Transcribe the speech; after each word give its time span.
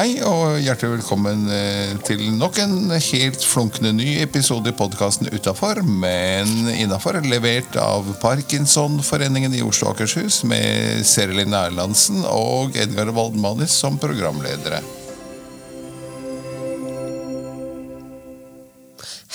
Hei 0.00 0.14
og 0.24 0.54
hjertelig 0.64 0.94
velkommen 0.94 1.42
eh, 1.52 1.90
til 2.06 2.22
nok 2.32 2.56
en 2.62 2.88
helt 2.88 3.42
flunkende 3.44 3.90
ny 3.92 4.14
episode 4.22 4.72
i 4.72 4.76
podkasten 4.78 5.28
Utafor, 5.28 5.82
men 5.84 6.70
innafor. 6.72 7.18
Levert 7.20 7.76
av 7.76 8.08
Parkinsonforeningen 8.22 9.52
i 9.58 9.60
Oslo 9.60 9.90
og 9.90 9.98
Akershus 9.98 10.38
med 10.48 11.04
Serelin 11.04 11.52
Erlandsen 11.52 12.22
og 12.24 12.78
Edgar 12.80 13.12
Waldmanis 13.12 13.76
som 13.82 14.00
programledere. 14.00 14.80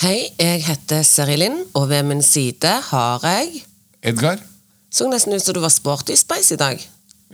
Hei, 0.02 0.18
jeg 0.34 0.66
heter 0.66 1.06
Serilin, 1.06 1.62
og 1.78 1.92
ved 1.94 2.10
min 2.10 2.26
side 2.26 2.74
har 2.90 3.22
jeg 3.22 3.62
Edgar? 4.02 4.42
Så 4.90 5.06
nesten 5.06 5.38
ut 5.38 5.46
som 5.46 5.54
du 5.54 5.62
var 5.62 5.70
sporty 5.70 6.18
spice 6.18 6.58
i 6.58 6.62
dag. 6.66 6.82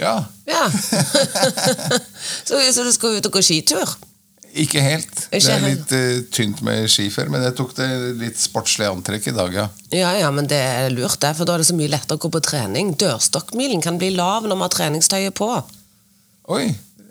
Ja. 0.00 0.14
Ja. 0.48 0.64
så, 2.46 2.60
så 2.72 2.84
du 2.86 2.92
skal 2.94 3.18
ut 3.18 3.28
og 3.28 3.36
gå 3.36 3.42
skitur? 3.44 3.96
Ikke 4.52 4.82
helt. 4.84 5.26
Ikke 5.32 5.46
det 5.46 5.54
er 5.54 5.62
litt 5.64 5.92
uh, 5.96 6.24
tynt 6.32 6.60
med 6.64 6.84
skifer, 6.92 7.28
men 7.32 7.44
jeg 7.46 7.56
tok 7.56 7.72
det 7.78 7.88
litt 8.20 8.40
sportslige 8.40 8.92
antrekk 8.92 9.30
i 9.30 9.36
dag, 9.36 9.54
ja. 9.56 9.66
Ja, 9.94 10.12
ja, 10.20 10.30
men 10.34 10.48
det 10.50 10.60
er 10.60 10.92
lurt, 10.92 11.16
det, 11.24 11.32
for 11.38 11.48
da 11.48 11.56
er 11.56 11.62
det 11.62 11.70
så 11.70 11.76
mye 11.78 11.92
lettere 11.92 12.20
å 12.20 12.22
gå 12.22 12.32
på 12.32 12.42
trening. 12.44 12.92
Dørstokkmilen 13.00 13.84
kan 13.84 14.00
bli 14.00 14.12
lav 14.16 14.44
når 14.44 14.58
man 14.58 14.68
har 14.68 14.74
treningstøyet 14.76 15.36
på. 15.38 15.48
Oi. 16.52 16.66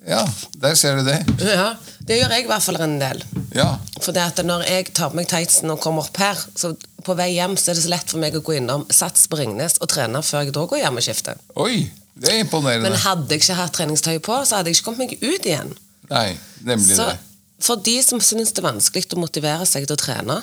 Ja, 0.06 0.22
der 0.58 0.74
ser 0.76 0.98
du 0.98 1.06
det. 1.06 1.20
Ja, 1.46 1.76
Det 2.02 2.18
gjør 2.18 2.32
jeg 2.34 2.46
i 2.46 2.50
hvert 2.50 2.66
fall 2.66 2.80
en 2.82 2.98
del. 3.02 3.22
Ja. 3.54 3.76
For 4.02 4.14
det 4.16 4.24
at 4.32 4.40
når 4.46 4.64
jeg 4.66 4.88
tar 4.98 5.12
på 5.12 5.20
meg 5.20 5.30
tightsen 5.30 5.70
og 5.70 5.82
kommer 5.84 6.08
opp 6.08 6.18
her, 6.18 6.38
så 6.58 6.74
på 7.06 7.16
vei 7.18 7.32
hjem 7.36 7.54
så 7.58 7.72
er 7.72 7.78
det 7.78 7.84
så 7.86 7.92
lett 7.94 8.10
for 8.10 8.22
meg 8.22 8.38
å 8.38 8.42
gå 8.46 8.58
innom 8.58 8.88
Sats 8.90 9.28
på 9.30 9.38
Ringnes 9.38 9.78
og 9.82 9.90
trene 9.94 10.22
før 10.26 10.46
jeg 10.46 10.56
da 10.58 10.66
går 10.70 10.82
hjem 10.82 10.98
og 10.98 11.06
skifter. 11.06 11.44
Oi, 11.62 11.86
det 12.22 12.30
er 12.32 12.44
imponerende. 12.44 12.90
Men 12.90 13.02
hadde 13.02 13.34
jeg 13.34 13.42
ikke 13.44 13.58
hatt 13.58 13.74
treningstøy 13.78 14.20
på, 14.24 14.38
så 14.46 14.60
hadde 14.60 14.72
jeg 14.72 14.80
ikke 14.80 14.88
kommet 14.92 15.04
meg 15.06 15.26
ut 15.26 15.50
igjen. 15.50 15.74
Nei, 16.12 16.28
nemlig 16.68 16.96
Så 16.98 17.08
det. 17.10 17.18
for 17.64 17.82
de 17.82 17.98
som 18.06 18.22
syns 18.22 18.54
det 18.54 18.62
er 18.62 18.70
vanskelig 18.70 19.10
å 19.16 19.22
motivere 19.22 19.66
seg 19.70 19.88
til 19.88 19.98
å 19.98 20.02
trene, 20.02 20.42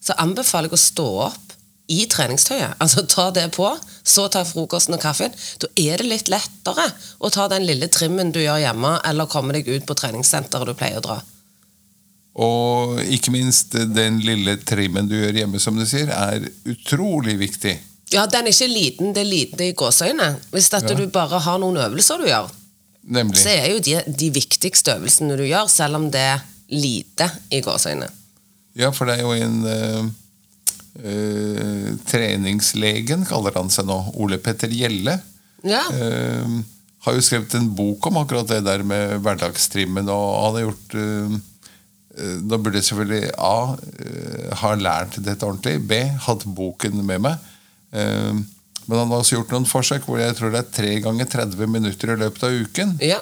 så 0.00 0.16
anbefaler 0.22 0.70
jeg 0.70 0.78
å 0.78 0.80
stå 0.80 1.08
opp 1.28 1.56
i 1.90 2.04
treningstøyet. 2.06 2.78
Altså 2.80 3.02
ta 3.10 3.26
det 3.34 3.48
på, 3.56 3.66
så 4.06 4.28
ta 4.32 4.44
frokosten 4.46 4.94
og 4.96 5.02
kaffen. 5.02 5.34
Da 5.60 5.68
er 5.76 6.00
det 6.00 6.06
litt 6.06 6.30
lettere 6.32 6.86
å 7.18 7.30
ta 7.34 7.48
den 7.50 7.66
lille 7.66 7.90
trimmen 7.92 8.30
du 8.32 8.38
gjør 8.40 8.62
hjemme, 8.62 8.94
eller 9.04 9.28
komme 9.30 9.56
deg 9.56 9.68
ut 9.68 9.86
på 9.88 9.98
treningssenteret 9.98 10.70
du 10.70 10.76
pleier 10.78 11.02
å 11.02 11.04
dra. 11.08 11.18
Og 12.40 13.00
ikke 13.10 13.34
minst 13.34 13.74
den 13.74 14.20
lille 14.22 14.54
trimmen 14.62 15.10
du 15.10 15.16
gjør 15.18 15.42
hjemme, 15.42 15.60
som 15.60 15.76
du 15.76 15.82
sier, 15.88 16.12
er 16.14 16.46
utrolig 16.70 17.34
viktig. 17.40 17.74
Ja, 18.10 18.24
den 18.26 18.46
er 18.48 18.50
ikke 18.54 18.66
liten, 18.72 19.12
det 19.14 19.22
er 19.22 19.28
lite 19.30 19.68
i 19.68 19.72
gåseøyne. 19.78 20.32
Hvis 20.50 20.70
Ja. 20.72 20.80
du 20.80 21.06
bare 21.06 21.38
har 21.38 21.58
noen 21.58 21.76
øvelser 21.76 22.18
du 22.18 22.24
gjør, 22.26 22.50
Nemlig. 23.04 23.38
så 23.38 23.48
er 23.48 23.68
jo 23.72 23.78
de 23.78 24.02
de 24.16 24.30
viktigste 24.30 24.96
øvelsene 24.96 25.36
du 25.38 25.44
gjør, 25.44 25.68
selv 25.68 25.94
om 25.96 26.10
det 26.10 26.20
er 26.20 26.40
lite 26.70 27.30
i 27.50 27.60
gåseøyne. 27.60 28.08
Ja, 28.76 28.90
for 28.90 29.04
det 29.06 29.18
er 29.18 29.22
jo 29.22 29.32
en 29.32 29.64
uh, 29.64 30.04
uh, 31.04 31.96
Treningslegen, 32.06 33.24
kaller 33.28 33.54
han 33.56 33.70
seg 33.72 33.86
nå. 33.86 33.96
Ole 34.20 34.38
Petter 34.38 34.68
Gjelle. 34.68 35.20
Ja. 35.66 35.82
Uh, 35.90 36.60
har 37.06 37.16
jo 37.16 37.20
skrevet 37.24 37.54
en 37.56 37.70
bok 37.74 38.06
om 38.10 38.18
akkurat 38.20 38.48
det 38.48 38.64
der 38.64 38.82
med 38.86 39.20
hverdagstrimmen, 39.24 40.08
og 40.12 40.26
han 40.44 40.58
har 40.58 40.66
gjort 40.70 41.46
Da 42.50 42.56
burde 42.58 42.76
jeg 42.76 42.84
selvfølgelig 42.84 43.30
A. 43.38 43.76
ha 44.60 44.70
lært 44.74 45.14
dette 45.24 45.46
ordentlig. 45.46 45.78
B. 45.88 45.92
hatt 46.26 46.42
boken 46.44 46.98
med 47.06 47.20
meg. 47.22 47.38
Eh, 47.92 48.40
men 48.86 48.98
han 48.98 49.10
har 49.12 49.22
også 49.22 49.36
gjort 49.38 49.52
noen 49.54 49.68
forsøk 49.68 50.06
hvor 50.08 50.18
jeg 50.18 50.34
tror 50.38 50.54
det 50.54 50.64
er 50.64 50.70
3 50.74 50.94
ganger 51.04 51.28
30 51.30 51.70
minutter 51.70 52.14
i 52.14 52.20
løpet 52.24 52.46
av 52.48 52.62
uken. 52.64 52.96
ja. 53.02 53.20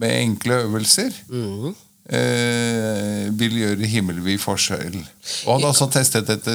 Med 0.00 0.14
enkle 0.22 0.54
øvelser. 0.64 1.12
Mm. 1.28 1.74
Eh, 2.10 3.26
vil 3.36 3.56
gjøre 3.58 3.88
himmelvid 3.90 4.38
forskjell. 4.40 4.96
Og 5.44 5.50
han 5.50 5.64
har 5.66 5.72
også 5.74 5.90
testet 5.92 6.30
dette 6.30 6.54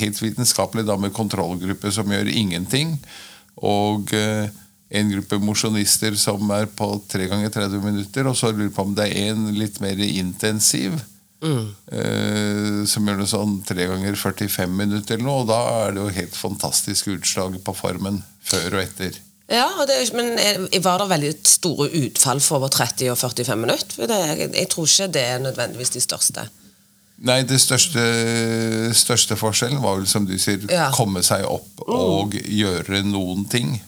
helt 0.00 0.22
vitenskapelig 0.22 0.86
da 0.86 0.96
med 0.98 1.12
kontrollgruppe 1.14 1.92
som 1.92 2.10
gjør 2.14 2.30
ingenting. 2.30 2.94
Og 3.58 4.14
eh, 4.16 4.48
en 4.88 5.12
gruppe 5.12 5.38
mosjonister 5.42 6.14
som 6.18 6.50
er 6.54 6.70
på 6.78 6.88
3 7.10 7.28
ganger 7.30 7.52
30 7.54 7.84
minutter. 7.84 8.30
Og 8.30 8.38
så 8.38 8.52
lurer 8.54 8.72
på 8.74 8.86
om 8.86 8.94
det 8.96 9.10
er 9.10 9.34
en 9.34 9.50
litt 9.58 9.82
mer 9.82 9.98
intensiv. 10.06 10.96
Eh, 11.42 12.84
som 12.88 13.06
gjør 13.08 13.20
det 13.22 13.28
sånn 13.30 13.56
tre 13.68 13.86
ganger 13.90 14.16
45 14.18 14.72
minutter 14.76 15.16
eller 15.18 15.26
noe. 15.28 15.42
Og 15.44 15.48
da 15.50 15.60
er 15.86 15.94
det 15.96 16.02
jo 16.04 16.14
helt 16.20 16.36
fantastisk 16.38 17.08
utslag 17.14 17.58
på 17.64 17.74
formen 17.76 18.22
før 18.46 18.78
og 18.78 18.82
etter. 18.84 19.18
Ja, 19.52 19.68
og 19.78 19.86
det, 19.86 20.00
men 20.16 20.32
er- 20.42 20.80
var 20.82 20.98
det 20.98 21.08
veldig 21.12 21.34
store 21.46 21.86
utfall 22.02 22.40
for 22.42 22.56
over 22.58 22.68
30 22.74 23.10
og 23.12 23.18
45 23.20 23.56
minutter? 23.62 24.06
Det, 24.10 24.54
jeg 24.58 24.68
tror 24.72 24.86
ikke 24.90 25.12
det 25.14 25.22
er 25.22 25.38
nødvendigvis 25.44 25.90
de 25.94 26.00
største. 26.02 26.48
Nei, 27.22 27.42
det 27.48 27.60
største, 27.62 28.02
største 28.92 29.36
forskjellen 29.40 29.80
var 29.80 29.96
vel, 29.96 30.06
som 30.06 30.26
du 30.28 30.34
sier, 30.38 30.60
Ja. 30.68 30.90
komme 30.92 31.22
seg 31.24 31.46
opp 31.48 31.80
og 31.88 32.34
gjøre 32.34 33.02
noen 33.06 33.46
ting. 33.48 33.80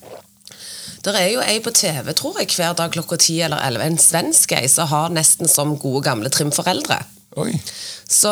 Det 1.05 1.15
er 1.15 1.29
jo 1.33 1.41
ei 1.41 1.59
på 1.61 1.71
TV 1.73 2.13
tror 2.15 2.39
jeg, 2.39 2.49
hver 2.57 2.73
dag 2.75 2.91
klokka 2.93 3.17
10 3.19 3.41
eller 3.43 3.61
11, 3.63 3.83
en 3.85 3.99
svensk 3.99 4.53
ei 4.53 4.67
som 4.67 4.89
har 4.89 5.11
nesten 5.11 5.49
som 5.49 5.77
gode 5.79 6.05
gamle 6.05 6.31
trimforeldre. 6.31 7.03
Oi, 7.39 7.55
Så 8.09 8.31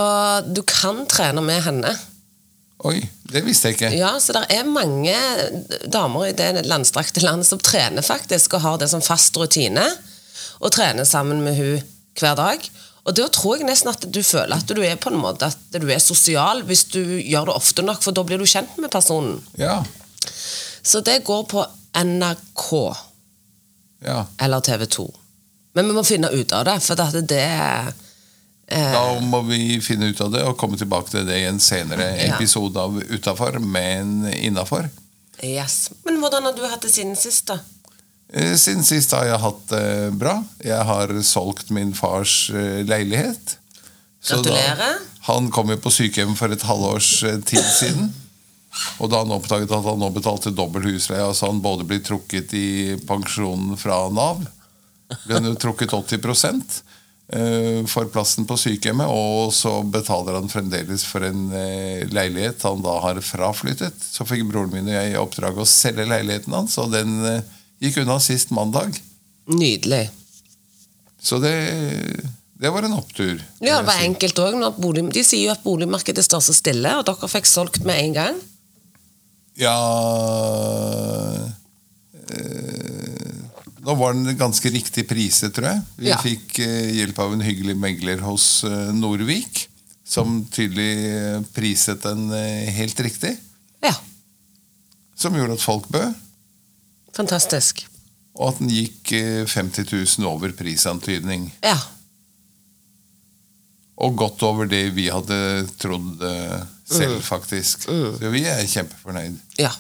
du 0.50 0.62
kan 0.67 1.05
trene 1.11 1.43
med 1.44 1.62
henne. 1.67 1.93
oi, 2.84 3.00
det 3.31 3.43
visste 3.47 3.69
jeg 3.71 3.77
ikke. 3.77 3.93
Ja, 3.97 4.15
Så 4.21 4.33
det 4.37 4.44
er 4.53 4.65
mange 4.69 5.15
damer 5.87 6.28
i 6.28 6.33
det 6.37 6.67
landstrakte 6.67 7.22
landet 7.25 7.47
som 7.49 7.59
trener 7.59 8.03
faktisk, 8.03 8.55
og 8.55 8.65
har 8.65 8.78
det 8.78 8.91
som 8.91 9.05
fast 9.05 9.37
rutine. 9.37 9.84
Og 10.61 10.72
trener 10.72 11.05
sammen 11.05 11.43
med 11.45 11.56
hun 11.56 11.83
hver 12.19 12.34
dag. 12.37 12.71
Og 13.06 13.15
da 13.15 13.28
tror 13.31 13.59
jeg 13.61 13.69
nesten 13.69 13.93
at 13.93 14.06
du 14.11 14.22
føler 14.25 14.56
at 14.56 14.66
du 14.66 14.81
er 14.83 14.97
på 14.99 15.12
en 15.12 15.21
måte 15.21 15.47
at 15.47 15.59
du 15.78 15.87
er 15.93 16.00
sosial 16.03 16.65
hvis 16.66 16.87
du 16.91 17.03
gjør 17.21 17.47
det 17.50 17.55
ofte 17.55 17.84
nok, 17.87 18.00
for 18.03 18.16
da 18.16 18.25
blir 18.27 18.41
du 18.41 18.47
kjent 18.49 18.72
med 18.83 18.91
personen. 18.91 19.39
Ja, 19.61 19.83
Så 20.83 21.00
det 21.00 21.25
går 21.25 21.45
på 21.50 21.62
NRK 21.95 22.97
ja. 24.06 24.25
eller 24.41 24.61
TV 24.61 24.87
2. 24.87 25.06
Men 25.75 25.89
vi 25.89 25.95
må 25.97 26.03
finne 26.06 26.31
ut 26.33 26.53
av 26.53 26.65
det, 26.65 26.77
for 26.83 27.00
at 27.03 27.16
det 27.28 27.41
er 27.43 27.93
Da 28.69 29.21
må 29.22 29.43
vi 29.47 29.78
finne 29.81 30.09
ut 30.10 30.21
av 30.25 30.32
det 30.34 30.41
og 30.43 30.56
komme 30.59 30.77
tilbake 30.81 31.12
til 31.12 31.27
det 31.28 31.37
i 31.38 31.47
en 31.47 31.60
senere 31.62 32.09
Ja. 32.19 32.34
episode 32.34 32.77
av 32.82 32.97
Utafor, 32.99 33.60
men 33.62 34.25
innafor. 34.34 34.88
Yes. 35.43 35.91
Men 36.04 36.19
hvordan 36.22 36.43
har 36.49 36.53
du 36.56 36.65
hatt 36.66 36.82
det 36.82 36.91
siden 36.91 37.15
sist, 37.16 37.47
da? 37.47 37.60
Eh, 38.32 38.56
Siden 38.59 38.82
sist 38.82 39.12
har 39.15 39.25
jeg 39.28 39.38
hatt 39.38 39.66
det 39.71 40.12
bra. 40.19 40.43
Jeg 40.65 40.82
har 40.88 41.12
solgt 41.22 41.71
min 41.71 41.93
fars 41.94 42.50
eh, 42.50 42.82
leilighet. 42.88 43.56
Så 44.21 44.41
da- 44.43 44.50
Gratulerer. 44.50 44.97
han 45.28 45.50
kom 45.54 45.71
jo 45.71 45.77
på 45.77 45.91
sykehjem 45.94 46.34
for 46.37 46.50
et 46.50 46.62
halvårs 46.66 47.22
eh, 47.22 47.38
tid 47.47 47.62
siden. 47.62 48.10
Og 48.98 49.09
da 49.10 49.22
han 49.22 49.31
oppdaget 49.33 49.71
at 49.71 49.84
han 49.87 49.98
nå 50.03 50.10
betalte 50.12 50.50
dobbel 50.53 50.83
husleie, 50.91 51.22
altså 51.22 51.47
han 51.53 51.62
både 51.62 51.87
blir 51.87 52.03
trukket 52.04 52.53
i 52.53 52.97
pensjonen 53.06 53.77
fra 53.81 54.09
Nav 54.12 54.43
Ble 55.25 55.34
han 55.38 55.44
jo 55.47 55.54
trukket 55.54 55.94
80 55.94 56.19
eh, 56.19 56.60
for 57.91 58.06
plassen 58.12 58.47
på 58.47 58.54
sykehjemmet, 58.60 59.10
og 59.10 59.50
så 59.54 59.81
betaler 59.82 60.38
han 60.38 60.50
fremdeles 60.50 61.03
for 61.09 61.26
en 61.26 61.48
eh, 61.50 62.04
leilighet 62.14 62.62
han 62.62 62.84
da 62.84 63.00
har 63.03 63.19
fraflyttet. 63.25 63.98
Så 63.98 64.26
fikk 64.28 64.44
broren 64.47 64.70
min 64.70 64.87
og 64.87 64.94
jeg 64.94 65.12
i 65.12 65.19
oppdrag 65.19 65.59
å 65.59 65.66
selge 65.66 66.06
leiligheten 66.06 66.54
hans, 66.54 66.78
og 66.78 66.94
den 66.94 67.19
eh, 67.26 67.53
gikk 67.82 67.98
unna 68.04 68.20
sist 68.22 68.54
mandag. 68.54 68.94
Nydelig. 69.50 70.06
Så 71.19 71.41
det, 71.42 71.56
det 72.62 72.70
var 72.70 72.86
en 72.86 72.94
opptur. 72.94 73.41
Ja, 73.59 73.81
det 73.81 73.88
var 73.91 74.04
enkelt 74.06 74.38
også, 74.38 75.03
De 75.10 75.25
sier 75.26 75.48
jo 75.48 75.54
at 75.56 75.65
boligmarkedet 75.66 76.25
står 76.25 76.47
så 76.47 76.54
stille, 76.54 76.94
og 76.98 77.09
dere 77.09 77.32
fikk 77.32 77.50
solgt 77.50 77.82
med 77.88 78.04
en 78.04 78.16
gang. 78.20 78.38
Ja 79.56 79.72
eh, 82.28 83.16
Nå 83.86 83.94
var 83.94 84.16
den 84.16 84.33
ganske 84.38 84.71
riktig 84.74 85.04
priset, 85.06 85.53
tror 85.54 85.68
jeg. 85.71 85.83
Vi 86.00 86.09
Ja. 86.10 86.16
fikk 86.18 86.59
eh, 86.59 86.88
hjelp 86.98 87.18
av 87.22 87.33
en 87.36 87.41
hyggelig 87.47 87.77
megler 87.78 88.18
hos 88.27 88.65
eh, 88.66 88.91
Norvik, 88.92 89.68
som 90.06 90.41
tydelig 90.50 90.91
eh, 91.06 91.41
priset 91.54 92.03
den 92.03 92.28
helt 92.74 92.98
riktig. 93.06 93.36
Ja, 93.84 93.94
Som 95.16 95.34
gjorde 95.38 95.54
at 95.54 95.62
folk 95.62 95.86
bød, 95.88 96.15
fantastisk. 97.15 97.86
og 98.34 98.48
at 98.54 98.59
den 98.59 98.68
gikk 98.74 99.12
eh, 99.16 99.47
50 99.47 99.86
000 100.18 100.27
over 100.28 100.50
prisantydning. 100.53 101.53
Ja. 101.62 101.78
Og 103.97 104.16
godt 104.18 104.42
over 104.44 104.66
det 104.68 104.82
vi 104.94 105.06
hadde 105.09 105.39
trodd 105.80 106.21
selv, 106.84 107.22
faktisk. 107.24 107.86
Så 107.86 108.30
vi 108.34 108.42
er 108.44 108.66
kjempefornøyd. 108.68 109.39
ja. 109.62 109.71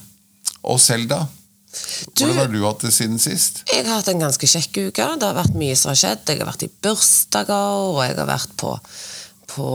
Og 0.66 0.80
selv, 0.80 1.04
da? 1.10 1.26
Hvordan 2.12 2.38
har 2.40 2.50
du 2.52 2.58
hatt 2.64 2.84
det 2.86 2.92
siden 2.94 3.18
sist? 3.22 3.62
Jeg 3.70 3.86
har 3.86 4.00
hatt 4.00 4.10
en 4.12 4.22
ganske 4.22 4.48
kjekk 4.50 4.80
uke. 4.88 5.08
Det 5.20 5.28
har 5.28 5.36
vært 5.36 5.58
mye 5.58 5.76
som 5.78 5.92
har 5.92 6.00
skjedd. 6.00 6.24
Jeg 6.28 6.42
har 6.42 6.50
vært 6.50 6.66
i 6.66 6.72
bursdager, 6.86 7.82
og 7.92 8.00
jeg 8.04 8.16
har 8.18 8.30
vært 8.30 8.56
på, 8.60 8.72
på 9.52 9.68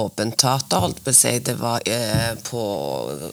åpent 0.00 0.38
teater, 0.40 0.84
holdt 0.84 1.02
på 1.04 1.14
å 1.14 1.18
si. 1.20 1.34
Det 1.44 1.56
var 1.60 1.84
eh, 1.88 2.34
på 2.48 2.62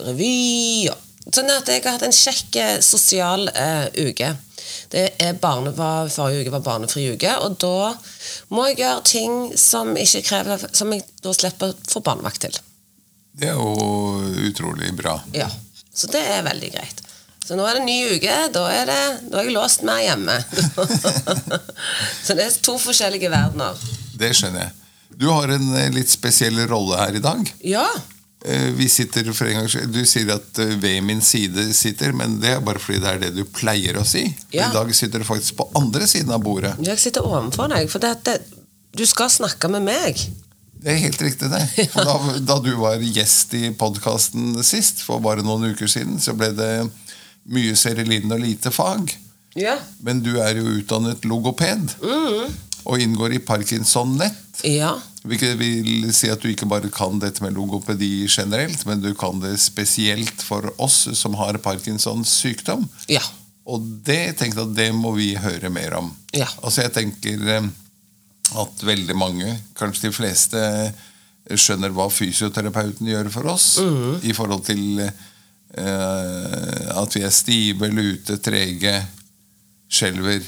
revy. 0.07 0.89
Sånn 1.25 1.49
at 1.49 1.69
jeg 1.71 1.81
har 1.81 1.97
hatt 1.97 2.05
en 2.05 2.15
kjekk 2.15 2.59
eh, 2.61 2.75
sosial 2.85 3.49
eh, 3.49 3.87
uke. 4.05 4.35
Det 4.91 5.05
er 5.21 5.37
barne, 5.41 5.71
var, 5.75 6.09
Forrige 6.13 6.45
uke 6.45 6.53
var 6.53 6.63
barnefri 6.65 7.07
uke, 7.13 7.31
og 7.41 7.57
da 7.61 7.93
må 8.53 8.67
jeg 8.69 8.79
gjøre 8.83 9.03
ting 9.09 9.35
som 9.59 9.93
ikke 9.97 10.23
krever 10.25 10.65
Som 10.75 10.93
jeg 10.93 11.05
da 11.23 11.33
slipper 11.35 11.73
å 11.73 11.89
få 11.89 12.01
barnevakt 12.05 12.45
til. 12.45 12.57
Det 13.35 13.49
er 13.51 13.57
jo 13.57 14.21
utrolig 14.47 14.93
bra. 14.95 15.17
Ja, 15.35 15.49
Så 15.93 16.07
det 16.11 16.21
er 16.23 16.45
veldig 16.45 16.71
greit. 16.71 17.01
Så 17.45 17.53
nå 17.57 17.65
er 17.69 17.77
det 17.77 17.83
en 17.83 17.89
ny 17.89 17.99
uke. 18.15 18.35
Da 18.55 18.63
er, 18.73 18.89
det, 18.89 19.01
da 19.29 19.41
er 19.41 19.49
jeg 19.49 19.53
låst 19.53 19.83
mer 19.85 20.01
hjemme. 20.01 20.39
så 22.25 22.33
det 22.33 22.47
er 22.47 22.57
to 22.65 22.77
forskjellige 22.81 23.29
verdener. 23.29 23.77
Det 24.17 24.31
skjønner 24.33 24.65
jeg. 24.65 24.73
Du 25.15 25.29
har 25.29 25.51
en 25.53 25.67
eh, 25.77 25.91
litt 25.93 26.09
spesiell 26.11 26.57
rolle 26.67 26.97
her 26.99 27.15
i 27.15 27.21
dag. 27.23 27.51
Ja. 27.63 27.85
Eh, 28.45 28.71
Vi 28.75 28.87
sitter 28.89 29.29
for 29.33 29.47
en 29.47 29.61
gang 29.61 29.91
Du 29.93 30.01
sier 30.09 30.33
at 30.35 30.59
eh, 30.63 30.73
ved 30.81 31.03
min 31.05 31.21
side 31.23 31.69
sitter, 31.77 32.11
men 32.17 32.39
det 32.41 32.55
er 32.55 32.65
bare 32.65 32.81
fordi 32.81 32.99
det 33.03 33.11
er 33.13 33.21
det 33.27 33.31
du 33.37 33.43
pleier 33.45 34.01
å 34.01 34.05
si. 34.07 34.25
Ja. 34.49 34.71
I 34.71 34.73
dag 34.75 34.91
sitter 34.97 35.21
du 35.21 35.27
faktisk 35.29 35.59
på 35.61 35.69
andre 35.77 36.09
siden 36.09 36.33
av 36.35 36.41
bordet. 36.43 36.73
Jeg 36.83 36.99
sitter 37.01 37.25
ovenfor 37.29 37.69
deg, 37.71 37.87
for 37.93 38.03
det, 38.03 38.15
det, 38.27 38.39
du 38.95 39.05
skal 39.07 39.31
snakke 39.31 39.69
med 39.71 39.85
meg. 39.87 40.25
Det 40.85 40.91
er 40.93 40.99
helt 41.01 41.21
riktig, 41.21 41.47
det. 41.49 41.63
For 41.93 42.05
da, 42.05 42.17
da 42.45 42.59
du 42.61 42.73
var 42.77 43.01
gjest 43.01 43.55
i 43.57 43.71
podkasten 43.73 44.51
sist, 44.61 44.99
for 45.01 45.23
bare 45.23 45.41
noen 45.41 45.71
uker 45.71 45.89
siden, 45.89 46.19
så 46.21 46.35
ble 46.37 46.51
det 46.53 46.73
mye 47.51 47.75
Serilin 47.77 48.31
og 48.33 48.41
lite 48.41 48.71
fag. 48.73 49.13
Ja. 49.55 49.77
Men 50.03 50.21
du 50.23 50.35
er 50.41 50.57
jo 50.59 50.79
utdannet 50.79 51.25
logoped, 51.27 51.93
og 52.85 53.01
inngår 53.01 53.37
i 53.37 53.43
Parkinson-nett. 53.43 54.63
Ja. 54.67 54.95
Hvilket 55.25 55.55
vil 55.57 56.09
si 56.13 56.29
at 56.29 56.43
du 56.43 56.51
ikke 56.51 56.67
bare 56.69 56.91
kan 56.93 57.17
dette 57.21 57.43
med 57.43 57.55
logopedi 57.57 58.27
generelt, 58.29 58.83
men 58.85 59.01
du 59.01 59.09
kan 59.17 59.39
det 59.41 59.55
spesielt 59.63 60.43
for 60.45 60.69
oss 60.81 61.05
som 61.17 61.37
har 61.39 61.57
Parkinsons 61.63 62.29
sykdom. 62.43 62.85
Ja. 63.11 63.23
Og 63.65 63.81
det 64.05 64.37
tenkte 64.37 64.61
jeg 64.61 64.69
at 64.69 64.77
det 64.77 64.91
må 64.93 65.15
vi 65.15 65.31
høre 65.39 65.71
mer 65.73 65.97
om. 65.97 66.11
Ja. 66.35 66.47
Altså 66.61 66.85
jeg 66.85 66.93
tenker 66.99 67.41
eh, 67.55 67.69
at 68.61 68.85
veldig 68.85 69.15
mange, 69.17 69.55
kanskje 69.77 70.09
de 70.09 70.13
fleste, 70.13 70.61
skjønner 71.45 71.93
hva 71.93 72.07
fysioterapeuten 72.09 73.09
gjør 73.09 73.31
for 73.33 73.49
oss. 73.53 73.67
I 74.25 74.33
forhold 74.37 74.65
til 74.69 75.01
eh, 75.05 75.25
at 75.73 77.15
vi 77.15 77.23
er 77.25 77.33
stive, 77.33 77.89
lute, 77.91 78.37
trege, 78.43 78.95
skjelver. 79.91 80.45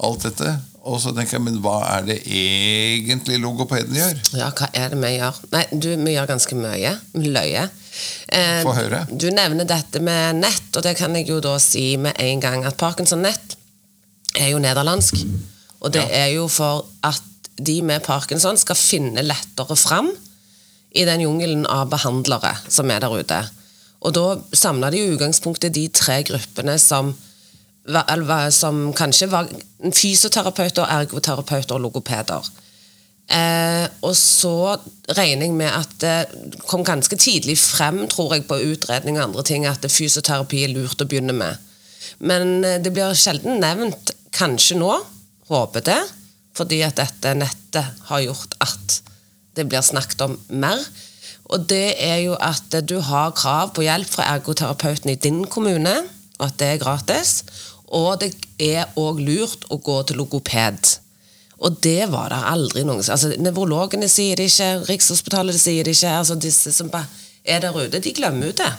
Alt 0.00 0.24
dette. 0.28 0.54
Og 0.88 0.96
så 1.02 1.12
tenker 1.12 1.36
jeg, 1.36 1.44
men 1.44 1.58
hva 1.60 1.76
er 1.98 2.06
det 2.08 2.16
egentlig 2.24 3.36
logopeden 3.42 3.98
gjør? 3.98 4.20
Ja, 4.38 4.48
hva 4.56 4.70
er 4.72 4.94
det 4.94 5.00
vi 5.02 5.10
gjør? 5.18 5.40
Nei, 5.52 5.64
du, 5.76 5.90
vi 6.00 6.14
gjør 6.14 6.30
ganske 6.30 6.56
mye. 6.56 6.94
Vi 7.12 7.32
løyer. 7.34 7.68
Eh, 8.32 8.62
Få 8.64 8.72
høre. 8.78 9.02
Du 9.12 9.28
nevner 9.34 9.68
dette 9.68 10.00
med 10.02 10.40
nett, 10.40 10.70
og 10.78 10.86
det 10.86 10.94
kan 10.98 11.14
jeg 11.18 11.28
jo 11.28 11.36
da 11.44 11.58
si 11.60 11.92
med 12.00 12.16
en 12.22 12.40
gang 12.40 12.64
at 12.64 12.78
Parkinson-nett 12.80 13.58
er 14.40 14.54
jo 14.54 14.62
nederlandsk. 14.62 15.20
Og 15.84 15.92
det 15.92 16.06
Ja. 16.08 16.24
er 16.24 16.32
jo 16.38 16.48
for 16.48 16.86
at 17.04 17.20
de 17.60 17.82
med 17.84 18.00
parkinson 18.02 18.56
skal 18.56 18.76
finne 18.78 19.20
lettere 19.26 19.76
fram 19.76 20.08
i 20.96 21.04
den 21.04 21.20
jungelen 21.20 21.66
av 21.68 21.90
behandlere 21.92 22.54
som 22.72 22.88
er 22.90 23.00
der 23.04 23.12
ute. 23.20 23.40
Og 24.00 24.14
da 24.16 24.24
samla 24.56 24.90
de 24.92 25.02
i 25.02 25.10
utgangspunktet 25.12 25.74
de 25.76 25.86
tre 25.92 26.22
gruppene 26.24 26.78
som, 26.80 27.12
som 28.56 28.80
kanskje 28.96 29.28
var 29.32 29.50
fysioterapeuter, 29.92 30.88
ergoterapeuter 30.88 31.76
og 31.76 31.84
logopeder. 31.88 32.50
Eh, 33.30 33.84
og 34.02 34.14
så 34.18 34.74
regner 35.14 35.46
jeg 35.46 35.54
med 35.54 35.70
at 35.70 35.92
det 36.02 36.62
kom 36.66 36.82
ganske 36.82 37.14
tidlig 37.14 37.54
frem 37.62 38.02
tror 38.10 38.34
jeg, 38.34 38.46
på 38.48 38.58
utredning 38.72 39.20
og 39.20 39.28
andre 39.28 39.44
ting 39.46 39.68
at 39.70 39.86
fysioterapi 39.86 40.64
er 40.64 40.72
lurt 40.74 41.04
å 41.04 41.06
begynne 41.06 41.36
med. 41.36 41.60
Men 42.18 42.64
eh, 42.66 42.80
det 42.82 42.90
blir 42.96 43.14
sjelden 43.14 43.62
nevnt, 43.62 44.16
kanskje 44.34 44.80
nå, 44.80 44.90
håper 45.50 45.86
det, 45.86 46.00
fordi 46.58 46.80
at 46.82 46.98
dette 46.98 47.36
nettet 47.38 48.02
har 48.10 48.24
gjort 48.24 48.58
at 48.66 48.98
det 49.58 49.68
blir 49.70 49.84
snakket 49.84 50.26
om 50.26 50.36
mer. 50.50 50.82
Og 51.50 51.66
det 51.70 51.98
er 51.98 52.20
jo 52.24 52.36
at 52.38 52.74
du 52.86 53.00
har 53.02 53.34
krav 53.34 53.74
på 53.74 53.84
hjelp 53.86 54.10
fra 54.12 54.28
ergoterapeuten 54.36 55.10
i 55.10 55.18
din 55.18 55.42
kommune, 55.50 55.96
og 56.38 56.46
at 56.46 56.58
det 56.62 56.68
er 56.74 56.82
gratis. 56.82 57.40
Og 57.90 58.20
det 58.22 58.34
er 58.62 58.92
òg 59.00 59.18
lurt 59.18 59.66
å 59.70 59.80
gå 59.82 59.96
til 60.06 60.20
logoped. 60.22 60.92
Og 61.60 61.80
det 61.84 62.06
var 62.12 62.30
det 62.32 62.38
aldri 62.48 62.86
noen 62.88 63.02
altså 63.02 63.34
Nevrologene 63.36 64.08
sier 64.08 64.38
det 64.38 64.46
ikke, 64.48 64.68
Rikshospitalet 64.88 65.58
sier 65.60 65.84
det 65.84 65.92
ikke. 65.98 66.14
altså 66.22 66.38
Disse 66.40 66.72
som 66.72 66.88
er 66.94 67.60
der 67.60 67.76
ute, 67.76 68.00
de 68.00 68.14
glemmer 68.16 68.54
ut 68.54 68.62
det. 68.62 68.70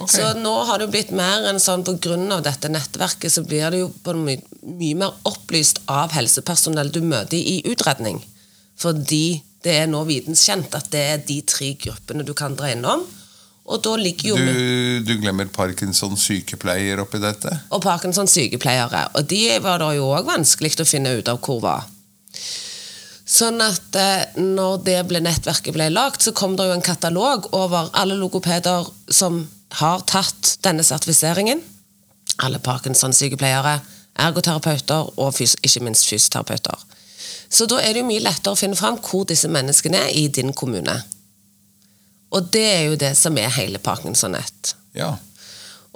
Okay. 0.00 0.16
Så 0.16 0.32
nå 0.40 0.52
har 0.66 0.80
det 0.80 0.88
jo 0.88 0.92
blitt 0.94 1.12
mer 1.14 1.44
enn 1.50 1.60
sånn 1.62 1.84
av 1.84 2.42
dette 2.42 2.70
nettverket, 2.72 3.30
så 3.30 3.44
blir 3.44 3.70
det 3.70 3.82
jo 3.84 3.92
på 4.02 4.14
en 4.16 4.24
my 4.24 4.36
mye 4.62 4.98
mer 4.98 5.14
opplyst 5.28 5.82
av 5.90 6.14
helsepersonell 6.16 6.90
du 6.90 7.02
møter 7.02 7.36
i 7.36 7.60
utredning. 7.68 8.22
Fordi 8.78 9.42
det 9.62 9.74
er 9.82 9.90
nå 9.90 10.02
videnskjent 10.08 10.74
at 10.74 10.88
det 10.92 11.02
er 11.14 11.20
de 11.26 11.40
tre 11.46 11.72
gruppene 11.78 12.26
du 12.26 12.34
kan 12.38 12.56
dra 12.58 12.72
innom. 12.74 13.04
Og 13.62 13.78
da 13.84 13.92
ligger 13.94 14.32
jo 14.32 14.36
Du, 14.36 15.04
du 15.06 15.12
glemmer 15.22 15.46
Parkinsons 15.54 16.24
sykepleier 16.26 16.98
oppi 16.98 17.20
dette? 17.22 17.52
og 17.70 17.82
Parkinsons 17.84 18.34
sykepleiere. 18.34 19.06
Og 19.14 19.28
de 19.30 19.44
var 19.62 19.78
det 19.78 19.92
jo 20.00 20.10
òg 20.10 20.26
vanskelig 20.26 20.74
å 20.82 20.88
finne 20.88 21.14
ut 21.20 21.30
av 21.30 21.38
hvor 21.46 21.62
var. 21.62 21.86
Sånn 23.32 23.62
at 23.64 23.96
eh, 23.96 24.34
når 24.36 24.82
det 24.84 24.98
ble, 25.08 25.22
nettverket 25.24 25.72
ble 25.76 25.86
lagt, 25.94 26.24
så 26.26 26.34
kom 26.36 26.56
det 26.58 26.66
jo 26.68 26.74
en 26.74 26.84
katalog 26.84 27.46
over 27.56 27.88
alle 27.96 28.18
logopeder 28.18 28.90
som 29.08 29.44
har 29.78 30.02
tatt 30.10 30.56
denne 30.66 30.84
sertifiseringen. 30.84 31.62
Alle 32.42 32.58
Parkinsons-sykepleiere, 32.60 33.78
ergoterapeuter 34.20 35.14
og 35.16 35.38
ikke 35.40 35.84
minst 35.86 36.10
fysioterapeuter. 36.10 36.76
Så 37.52 37.66
da 37.68 37.82
er 37.82 37.92
det 37.92 38.00
jo 38.00 38.08
mye 38.08 38.22
lettere 38.24 38.54
å 38.54 38.58
finne 38.58 38.78
fram 38.78 38.96
hvor 39.04 39.26
disse 39.28 39.50
menneskene 39.52 40.06
er 40.06 40.14
i 40.16 40.28
din 40.32 40.54
kommune. 40.56 40.94
Og 42.32 42.48
det 42.54 42.64
er 42.64 42.86
jo 42.86 42.96
det 42.96 43.12
som 43.18 43.36
er 43.36 43.52
hele 43.58 43.80
Parkinson-nett. 43.82 44.72
Ja. 44.96 45.12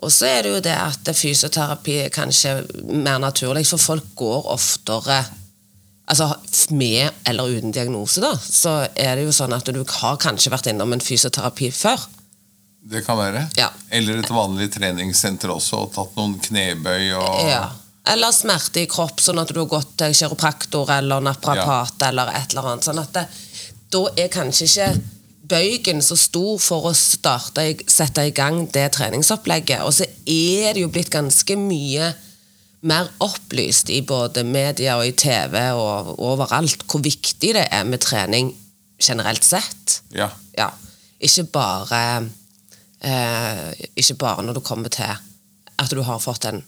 Og 0.04 0.12
så 0.12 0.28
er 0.28 0.44
det 0.44 0.52
jo 0.52 0.60
det 0.66 0.76
at 0.76 1.08
fysioterapi 1.16 1.96
er 2.04 2.12
kanskje 2.12 2.58
mer 2.84 3.16
naturlig, 3.22 3.64
for 3.70 3.80
folk 3.80 4.12
går 4.18 4.52
oftere 4.52 5.24
Altså 6.06 6.28
med 6.70 7.10
eller 7.26 7.48
uten 7.50 7.72
diagnose, 7.74 8.20
da, 8.22 8.28
så 8.38 8.76
er 8.94 9.16
det 9.18 9.24
jo 9.24 9.32
sånn 9.34 9.56
at 9.56 9.66
du 9.74 9.80
har 9.82 10.20
kanskje 10.22 10.52
vært 10.52 10.68
innom 10.70 10.92
en 10.94 11.02
fysioterapi 11.02 11.72
før. 11.74 12.04
Det 12.86 13.00
kan 13.02 13.18
være. 13.18 13.40
Ja. 13.58 13.72
Eller 13.90 14.20
et 14.22 14.30
vanlig 14.30 14.68
treningssenter 14.76 15.50
også, 15.50 15.80
og 15.82 15.90
tatt 15.96 16.14
noen 16.14 16.36
knebøy 16.44 17.10
og 17.18 17.48
Ja. 17.48 17.64
Eller 18.06 18.32
smerte 18.34 18.84
i 18.84 18.88
kropp, 18.90 19.20
sånn 19.20 19.40
at 19.42 19.50
du 19.50 19.58
har 19.58 19.70
gått 19.70 19.96
til 19.98 20.14
kiropraktor 20.14 20.92
eller 20.94 21.25
naprapat 21.26 22.06
eller 22.06 22.30
et 22.38 22.54
eller 22.54 22.70
annet. 22.72 22.86
Sånn 22.86 23.02
at 23.02 23.12
det, 23.16 23.25
da 23.94 24.02
er 24.14 24.30
kanskje 24.32 24.68
ikke 24.68 24.90
bøygen 25.46 26.02
så 26.02 26.16
stor 26.18 26.60
for 26.62 26.90
å 26.90 26.94
starte, 26.96 27.66
sette 27.90 28.25
i 28.28 28.34
gang 28.34 28.64
det 28.75 28.88
treningsopplegget. 28.96 29.82
Og 29.86 29.94
så 29.94 30.06
er 30.06 30.75
det 30.75 30.82
jo 30.84 30.92
blitt 30.92 31.12
ganske 31.14 31.58
mye 31.58 32.12
mer 32.86 33.08
opplyst 33.25 33.90
i 33.90 34.02
både 34.06 34.44
media 34.46 34.96
og 34.98 35.08
i 35.08 35.14
TV 35.16 35.58
og 35.75 36.14
overalt 36.22 36.84
hvor 36.90 37.02
viktig 37.02 37.54
det 37.56 37.66
er 37.72 37.86
med 37.88 38.02
trening 38.04 38.52
generelt 39.02 39.44
sett. 39.44 40.00
Ja. 40.14 40.30
Ja. 40.56 40.70
Ikke 41.20 41.46
bare 41.48 42.00
eh, 43.00 43.72
Ikke 43.96 44.14
bare 44.20 44.42
når 44.44 44.58
det 44.58 44.66
kommer 44.68 44.92
til 44.92 45.08
at 45.76 45.92
du 45.92 46.02
har 46.04 46.20
fått 46.20 46.46
en, 46.48 46.62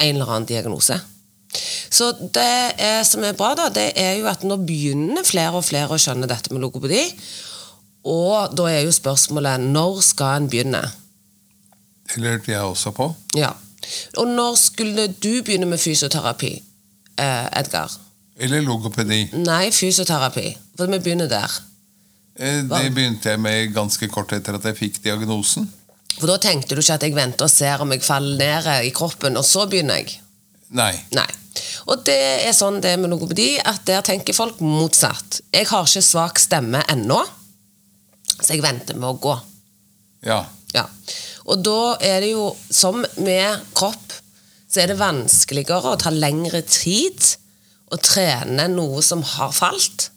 en 0.00 0.14
eller 0.14 0.30
annen 0.30 0.48
diagnose. 0.48 1.00
Så 1.90 2.10
det 2.34 2.74
er, 2.82 3.02
som 3.06 3.22
er 3.22 3.36
bra, 3.38 3.52
da, 3.54 3.68
det 3.70 3.92
er 4.00 4.16
jo 4.18 4.26
at 4.26 4.42
nå 4.46 4.56
begynner 4.66 5.26
flere 5.26 5.54
og 5.60 5.66
flere 5.66 5.94
å 5.94 6.00
skjønne 6.00 6.26
dette 6.30 6.50
med 6.50 6.64
logopedi. 6.64 7.02
Og 8.04 8.56
da 8.56 8.66
er 8.68 8.82
jo 8.84 8.92
spørsmålet 8.92 9.62
når 9.62 10.00
skal 10.04 10.40
en 10.42 10.48
begynne? 10.50 10.82
Det 12.10 12.20
lurte 12.20 12.52
jeg 12.52 12.60
også 12.60 12.92
på. 12.96 13.06
Ja. 13.38 13.52
Og 14.20 14.26
når 14.28 14.58
skulle 14.60 15.06
du 15.12 15.42
begynne 15.44 15.68
med 15.70 15.80
fysioterapi, 15.80 16.52
eh, 17.18 17.46
Edgar? 17.60 17.92
Eller 18.36 18.60
logopedi. 18.60 19.28
Nei, 19.38 19.70
fysioterapi. 19.70 20.48
For 20.76 20.90
vi 20.90 20.98
begynner 20.98 21.28
der. 21.30 21.50
Eh, 22.36 22.62
Det 22.66 22.94
begynte 22.94 23.30
jeg 23.30 23.40
med 23.40 23.74
ganske 23.74 24.08
kort 24.08 24.32
etter 24.32 24.58
at 24.58 24.64
jeg 24.64 24.76
fikk 24.76 25.02
diagnosen. 25.04 25.70
For 26.18 26.30
da 26.30 26.38
tenkte 26.42 26.76
du 26.76 26.82
ikke 26.82 26.98
at 26.98 27.06
jeg 27.06 27.16
venter 27.16 27.46
og 27.46 27.52
ser 27.52 27.82
om 27.82 27.94
jeg 27.94 28.04
faller 28.06 28.66
ned 28.66 28.88
i 28.88 28.92
kroppen, 28.94 29.38
og 29.40 29.46
så 29.46 29.66
begynner 29.70 30.02
jeg. 30.02 30.18
Nei. 30.74 30.92
Nei. 31.14 31.28
Og 31.90 32.02
det 32.06 32.18
er 32.46 32.54
sånn 32.56 32.80
det 32.82 32.94
er 32.94 33.00
med 33.00 33.12
logopedi, 33.12 33.54
at 33.58 33.84
der 33.86 34.02
tenker 34.06 34.36
folk 34.36 34.62
motsatt. 34.64 35.40
Jeg 35.54 35.68
har 35.70 35.86
ikke 35.86 36.04
svak 36.04 36.40
stemme 36.42 36.82
ennå, 36.90 37.20
så 38.40 38.54
jeg 38.54 38.64
venter 38.64 38.98
med 38.98 39.10
å 39.12 39.20
gå. 39.22 39.34
Ja. 40.26 40.40
Ja. 40.74 40.86
Og 41.50 41.62
da 41.62 41.94
er 42.02 42.24
det 42.24 42.32
jo, 42.32 42.48
som 42.72 43.04
med 43.22 43.66
kropp, 43.76 44.16
så 44.70 44.82
er 44.82 44.90
det 44.90 44.98
vanskeligere 44.98 45.92
og 45.92 46.00
tar 46.02 46.16
lengre 46.16 46.64
tid 46.66 47.20
å 47.94 47.98
trene 48.02 48.66
noe 48.72 49.02
som 49.06 49.22
har 49.34 49.52
falt, 49.54 50.08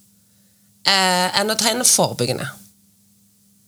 eh, 0.87 1.27
enn 1.37 1.51
å 1.53 1.57
trene 1.59 1.85
forebyggende. 1.85 2.47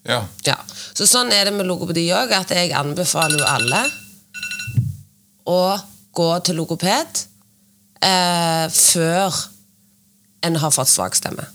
Ja. 0.07 0.23
Ja. 0.47 0.55
Så 0.99 1.05
sånn 1.07 1.29
er 1.31 1.47
det 1.47 1.55
med 1.55 1.63
logopedi 1.63 2.09
òg, 2.11 2.33
at 2.35 2.49
jeg 2.51 2.73
anbefaler 2.75 3.39
jo 3.39 3.45
alle 3.47 3.85
å 5.47 5.61
gå 6.11 6.27
til 6.43 6.57
logoped 6.59 7.21
eh, 8.03 8.65
før 8.67 9.37
en 10.43 10.57
har 10.59 10.73
fått 10.75 10.91
svak 10.91 11.15
stemme. 11.15 11.45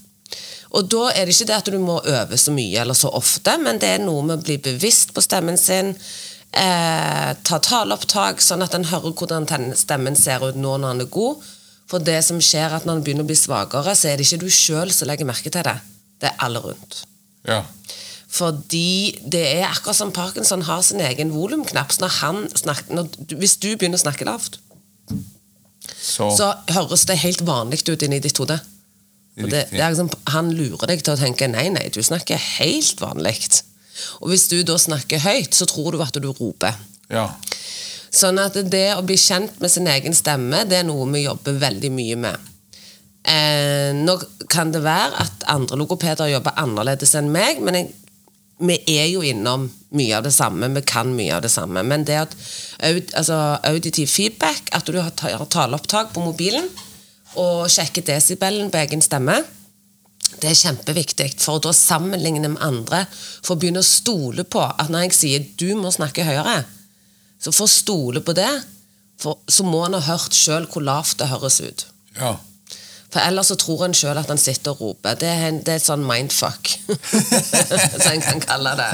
Og 0.74 0.88
da 0.88 1.10
er 1.12 1.28
det 1.28 1.34
ikke 1.34 1.48
det 1.50 1.58
at 1.58 1.68
du 1.68 1.76
må 1.76 1.98
øve 2.08 2.38
så 2.40 2.54
mye 2.56 2.80
eller 2.80 2.96
så 2.96 3.12
ofte, 3.12 3.58
men 3.60 3.76
det 3.82 3.90
er 3.98 4.06
noe 4.06 4.24
med 4.24 4.40
å 4.40 4.46
bli 4.46 4.56
bevisst 4.64 5.12
på 5.12 5.22
stemmen 5.22 5.60
sin. 5.60 5.92
Eh, 6.56 7.30
ta 7.44 7.60
taleopptak, 7.68 8.40
sånn 8.40 8.64
at 8.64 8.74
en 8.78 8.88
hører 8.94 9.12
hvordan 9.12 9.44
stemmen 9.76 10.16
ser 10.16 10.40
ut 10.40 10.56
nå 10.56 10.78
når 10.78 10.96
den 10.96 11.04
er 11.04 11.12
god. 11.18 11.44
For 11.92 12.00
det 12.00 12.22
som 12.24 12.40
skjer 12.40 12.70
er 12.70 12.78
at 12.78 12.88
når 12.88 12.96
den 12.96 13.06
begynner 13.10 13.28
å 13.28 13.28
bli 13.28 13.36
svakere, 13.36 13.92
så 13.92 14.08
er 14.08 14.16
det 14.16 14.24
ikke 14.24 14.46
du 14.46 14.48
sjøl 14.48 14.88
som 14.88 15.12
legger 15.12 15.28
merke 15.28 15.52
til 15.52 15.68
det. 15.68 15.76
Det 16.16 16.32
er 16.32 16.44
alle 16.48 16.64
rundt. 16.64 17.02
Ja. 17.44 17.60
Fordi 18.34 19.20
det 19.30 19.44
er 19.60 19.68
akkurat 19.68 19.98
som 19.98 20.12
Parkinson 20.14 20.64
har 20.66 20.82
sin 20.82 21.02
egen 21.04 21.30
volumknapp. 21.34 21.94
Når 22.02 22.14
han 22.20 22.44
snakker, 22.50 22.96
når, 22.98 23.10
hvis 23.38 23.58
du 23.62 23.70
begynner 23.76 24.00
å 24.00 24.06
snakke 24.06 24.26
lavt, 24.28 24.60
Så, 25.84 26.30
så 26.32 26.46
høres 26.72 27.04
det 27.08 27.18
helt 27.20 27.42
vanlig 27.44 27.82
ut 27.88 28.02
inni 28.02 28.18
ditt 28.24 28.38
hode. 28.40 28.56
Det, 29.36 29.66
det 29.70 29.80
liksom, 29.82 30.08
han 30.30 30.50
lurer 30.54 30.86
deg 30.88 31.02
til 31.04 31.14
å 31.14 31.18
tenke 31.18 31.48
nei, 31.50 31.66
nei, 31.74 31.88
du 31.92 32.00
snakker 32.02 32.38
helt 32.58 33.00
vanlig. 33.02 33.34
Og 34.22 34.30
hvis 34.30 34.46
du 34.50 34.62
da 34.66 34.78
snakker 34.78 35.22
høyt, 35.22 35.54
så 35.54 35.66
tror 35.70 35.94
du 35.94 36.02
at 36.04 36.16
du 36.16 36.30
roper. 36.30 36.78
Ja. 37.12 37.26
Sånn 38.14 38.38
at 38.38 38.56
det 38.70 38.86
å 38.94 39.02
bli 39.06 39.16
kjent 39.18 39.58
med 39.62 39.72
sin 39.74 39.90
egen 39.90 40.14
stemme, 40.14 40.62
det 40.70 40.80
er 40.80 40.86
noe 40.86 41.06
vi 41.12 41.24
jobber 41.24 41.58
veldig 41.62 41.90
mye 41.94 42.20
med. 42.26 42.50
Eh, 43.24 43.90
nå 43.96 44.14
kan 44.52 44.70
det 44.72 44.84
være 44.84 45.24
at 45.24 45.46
andre 45.50 45.78
logopeder 45.80 46.30
jobber 46.30 46.56
annerledes 46.60 47.14
enn 47.18 47.32
meg, 47.34 47.62
men 47.64 47.80
jeg, 47.80 47.90
vi 48.58 48.76
er 48.86 49.08
jo 49.10 49.22
innom 49.26 49.66
mye 49.94 50.14
av 50.16 50.24
det 50.26 50.32
samme, 50.34 50.68
vi 50.74 50.82
kan 50.86 51.10
mye 51.16 51.34
av 51.36 51.42
det 51.42 51.50
samme. 51.50 51.82
Men 51.82 52.04
det 52.06 52.20
at 52.20 52.36
altså, 53.16 53.58
auditiv 53.66 54.06
feedback, 54.10 54.70
at 54.72 54.86
du 54.86 55.00
har 55.00 55.10
ta- 55.10 55.34
taleopptak 55.50 56.12
på 56.14 56.22
mobilen 56.22 56.68
og 57.34 57.66
sjekker 57.72 58.04
desibelen 58.06 58.70
på 58.70 58.78
egen 58.84 59.02
stemme, 59.02 59.40
det 60.40 60.50
er 60.50 60.58
kjempeviktig, 60.58 61.28
for 61.42 61.62
da 61.62 61.70
sammenligne 61.74 62.48
med 62.50 62.62
andre, 62.62 63.04
for 63.42 63.54
å 63.54 63.60
begynne 63.60 63.82
å 63.82 63.86
stole 63.86 64.44
på 64.46 64.62
at 64.66 64.90
når 64.90 65.06
jeg 65.06 65.18
sier 65.18 65.44
'du 65.58 65.74
må 65.78 65.92
snakke 65.94 66.26
høyere', 66.26 66.64
så 67.38 67.52
for 67.52 67.66
å 67.66 67.70
stole 67.70 68.20
på 68.20 68.34
det, 68.34 68.50
for, 69.18 69.38
så 69.48 69.64
må 69.64 69.82
han 69.84 69.94
ha 69.94 70.00
hørt 70.00 70.34
sjøl 70.34 70.66
hvor 70.66 70.82
lavt 70.82 71.18
det 71.18 71.28
høres 71.28 71.60
ut. 71.60 71.86
ja. 72.18 72.36
For 73.14 73.22
ellers 73.22 73.52
så 73.52 73.54
tror 73.60 73.84
en 73.86 73.94
sjøl 73.94 74.18
at 74.18 74.30
han 74.32 74.40
sitter 74.42 74.72
og 74.74 74.80
roper. 74.80 75.14
Det 75.20 75.28
er, 75.30 75.44
en, 75.52 75.60
det 75.62 75.76
er 75.76 75.78
et 75.78 75.86
sånn 75.86 76.02
mindfuck, 76.02 76.72
som 77.94 78.08
en 78.10 78.24
kan 78.24 78.42
kalle 78.42 78.72
det. 78.80 78.90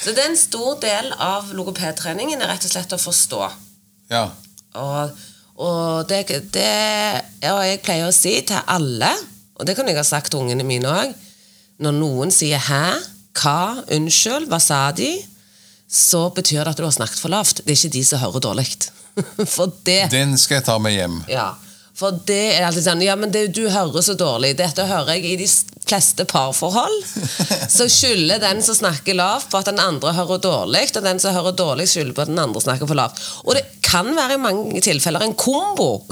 Så 0.00 0.14
det 0.16 0.22
er 0.22 0.30
en 0.30 0.40
stor 0.40 0.78
del 0.80 1.10
av 1.20 1.50
logopedtreningen 1.52 2.40
er 2.40 2.48
rett 2.54 2.64
og 2.64 2.72
slett 2.72 2.94
å 2.96 3.00
forstå. 3.00 3.42
Ja. 4.08 4.22
Og, 4.80 5.20
og, 5.60 6.08
det, 6.08 6.22
det, 6.54 6.70
og 7.50 7.60
jeg 7.66 7.82
pleier 7.84 8.08
å 8.08 8.14
si 8.14 8.32
til 8.48 8.64
alle, 8.72 9.12
og 9.56 9.68
det 9.68 9.76
kan 9.76 9.88
jeg 9.88 9.98
ha 10.00 10.06
sagt 10.06 10.32
til 10.32 10.44
ungene 10.44 10.64
mine 10.68 10.88
òg 10.92 11.14
Når 11.80 11.92
noen 11.92 12.30
sier 12.32 12.56
'hæ', 12.56 13.04
'hva', 13.36 13.84
'unnskyld', 13.92 14.48
'hva 14.48 14.60
sa 14.60 14.90
de', 14.96 15.26
så 15.88 16.30
betyr 16.32 16.64
det 16.64 16.72
at 16.72 16.78
du 16.80 16.84
har 16.84 16.92
snakket 16.96 17.20
for 17.20 17.28
lavt. 17.28 17.60
Det 17.64 17.72
er 17.72 17.76
ikke 17.76 17.98
de 17.98 18.04
som 18.04 18.18
hører 18.18 18.40
dårlig. 18.40 18.68
For 19.54 19.72
det 19.84 20.10
Den 20.10 20.38
skal 20.38 20.54
jeg 20.54 20.64
ta 20.64 20.78
med 20.78 20.92
hjem. 20.92 21.22
ja, 21.28 21.50
for 21.96 22.18
det 22.28 22.58
er 22.58 22.66
alltid 22.66 22.84
sånn 22.84 23.02
Ja, 23.04 23.14
men 23.16 23.32
det, 23.32 23.46
du 23.56 23.64
hører 23.72 24.04
så 24.04 24.12
dårlig. 24.18 24.56
Dette 24.58 24.84
hører 24.84 25.16
jeg 25.16 25.30
i 25.30 25.38
de 25.40 25.46
fleste 25.86 26.26
parforhold. 26.28 26.96
Så 27.76 27.86
skylder 27.88 28.42
den 28.42 28.60
som 28.64 28.76
snakker 28.76 29.16
lavt, 29.16 29.48
på 29.52 29.60
at 29.60 29.70
den 29.70 29.80
andre 29.80 30.12
hører 30.16 30.42
dårlig, 30.42 30.90
og 30.92 31.06
den 31.06 31.22
som 31.22 31.34
hører 31.36 31.56
dårlig, 31.56 31.88
skylder 31.88 32.12
på 32.16 32.26
at 32.26 32.32
den 32.32 32.42
andre 32.42 32.60
snakker 32.60 32.90
for 32.90 32.98
lavt. 32.98 33.22
Og 33.46 33.56
det 33.56 33.64
kan 33.86 34.10
være 34.16 34.36
i 34.36 34.42
mange 34.42 34.84
tilfeller 34.84 35.24
en 35.24 35.36
kombo. 35.38 36.02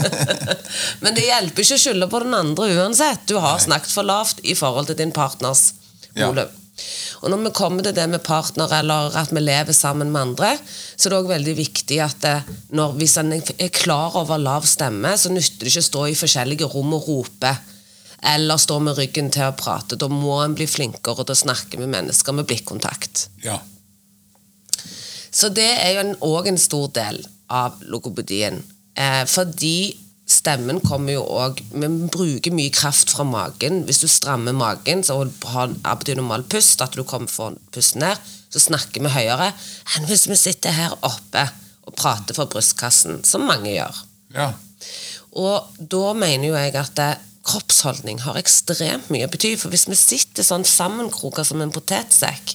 men 1.02 1.16
det 1.16 1.28
hjelper 1.28 1.64
ikke 1.64 1.78
å 1.78 1.84
skylde 1.86 2.10
på 2.12 2.24
den 2.26 2.36
andre 2.36 2.70
uansett. 2.76 3.24
Du 3.30 3.38
har 3.40 3.60
snakket 3.62 3.94
for 3.94 4.04
lavt 4.04 4.42
i 4.44 4.58
forhold 4.58 4.90
til 4.90 5.00
din 5.00 5.16
partners 5.16 5.70
Ja. 6.18 6.26
Og 7.20 7.32
når 7.32 7.42
vi 7.44 7.52
kommer 7.56 7.84
til 7.84 7.94
det 7.96 8.06
med 8.08 8.22
partner, 8.24 8.70
eller 8.80 9.16
at 9.20 9.32
vi 9.34 9.42
lever 9.42 9.76
sammen 9.76 10.12
med 10.12 10.20
andre, 10.20 10.52
så 10.96 11.08
er 11.08 11.12
det 11.12 11.18
også 11.18 11.32
veldig 11.34 11.56
viktig 11.58 11.98
at 12.04 12.28
når, 12.76 12.94
hvis 13.00 13.16
en 13.20 13.34
er 13.36 13.72
klar 13.74 14.16
over 14.20 14.40
lav 14.40 14.68
stemme, 14.68 15.12
så 15.18 15.32
nytter 15.32 15.66
det 15.66 15.72
ikke 15.72 15.84
å 15.84 15.90
stå 15.90 16.06
i 16.08 16.16
forskjellige 16.18 16.70
rom 16.72 16.96
og 16.96 17.10
rope. 17.10 17.52
Eller 18.30 18.60
stå 18.60 18.78
med 18.84 18.98
ryggen 18.98 19.30
til 19.32 19.48
å 19.48 19.56
prate. 19.56 19.96
Da 19.96 20.08
må 20.12 20.40
en 20.42 20.56
bli 20.56 20.66
flinkere 20.68 21.24
til 21.24 21.36
å 21.36 21.42
snakke 21.42 21.80
med 21.80 21.92
mennesker 21.92 22.36
med 22.36 22.48
blikkontakt. 22.48 23.28
Ja. 23.44 23.58
Så 25.30 25.48
det 25.54 25.70
er 25.78 25.94
jo 25.96 26.16
òg 26.26 26.50
en, 26.50 26.58
stor 26.60 26.90
del 26.96 27.22
av 27.50 27.80
logopedien. 27.88 28.58
Eh, 28.98 29.22
fordi 29.30 29.94
stemmen 30.30 30.80
kommer 30.84 31.16
jo 31.16 31.22
òg 31.26 31.60
Vi 31.70 31.88
bruker 32.12 32.54
mye 32.54 32.72
kraft 32.74 33.12
fra 33.14 33.26
magen. 33.26 33.82
Hvis 33.88 34.02
du 34.02 34.08
strammer 34.10 34.56
magen 34.56 35.02
så 35.06 35.18
har 35.52 35.74
abdominal 35.88 36.44
pust, 36.50 36.82
at 36.82 36.96
du 36.96 37.04
kommer 37.04 37.30
for 37.30 37.58
pusten 37.74 38.04
ned, 38.04 38.18
så 38.50 38.62
snakker 38.62 39.02
vi 39.04 39.12
høyere 39.14 39.52
enn 39.96 40.08
hvis 40.08 40.26
vi 40.30 40.38
sitter 40.38 40.74
her 40.74 40.94
oppe 41.06 41.46
og 41.86 41.96
prater 41.98 42.36
fra 42.36 42.46
brystkassen, 42.50 43.22
som 43.26 43.46
mange 43.48 43.72
gjør. 43.72 44.04
Ja. 44.34 44.52
Og 45.38 45.70
da 45.78 46.12
mener 46.18 46.50
jo 46.50 46.56
jeg 46.58 46.74
at 46.78 47.02
eh, 47.02 47.18
kroppsholdning 47.46 48.20
har 48.24 48.38
ekstremt 48.38 49.10
mye 49.12 49.26
å 49.26 49.32
bety. 49.32 49.54
For 49.58 49.72
hvis 49.72 49.88
vi 49.90 49.98
sitter 49.98 50.46
sånn 50.46 50.66
sammenkroka 50.66 51.44
som 51.46 51.62
en 51.62 51.74
potetsekk, 51.74 52.54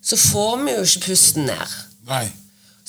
så 0.00 0.18
får 0.18 0.62
vi 0.64 0.76
jo 0.76 0.84
ikke 0.86 1.06
pusten 1.10 1.48
ned. 1.50 1.76
Nei. 2.08 2.26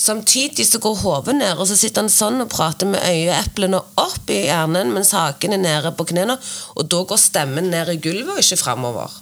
Samtidig 0.02 0.66
så 0.66 0.80
går 0.82 0.96
hodet 1.04 1.36
ned, 1.38 1.60
og 1.62 1.68
så 1.70 1.76
sitter 1.78 2.02
han 2.02 2.10
sånn 2.10 2.42
og 2.42 2.50
prater 2.50 2.90
med 2.90 3.04
øyeeplene 3.06 3.78
opp 4.02 4.32
i 4.34 4.40
hjernen, 4.48 4.90
mens 4.96 5.12
haken 5.14 5.54
er 5.54 5.62
nede 5.62 5.92
på 5.94 6.08
knærne, 6.10 6.40
og 6.74 6.88
da 6.90 7.04
går 7.06 7.20
stemmen 7.22 7.70
ned 7.70 7.92
i 7.94 8.00
gulvet 8.02 8.34
og 8.34 8.42
ikke 8.42 8.58
framover. 8.64 9.20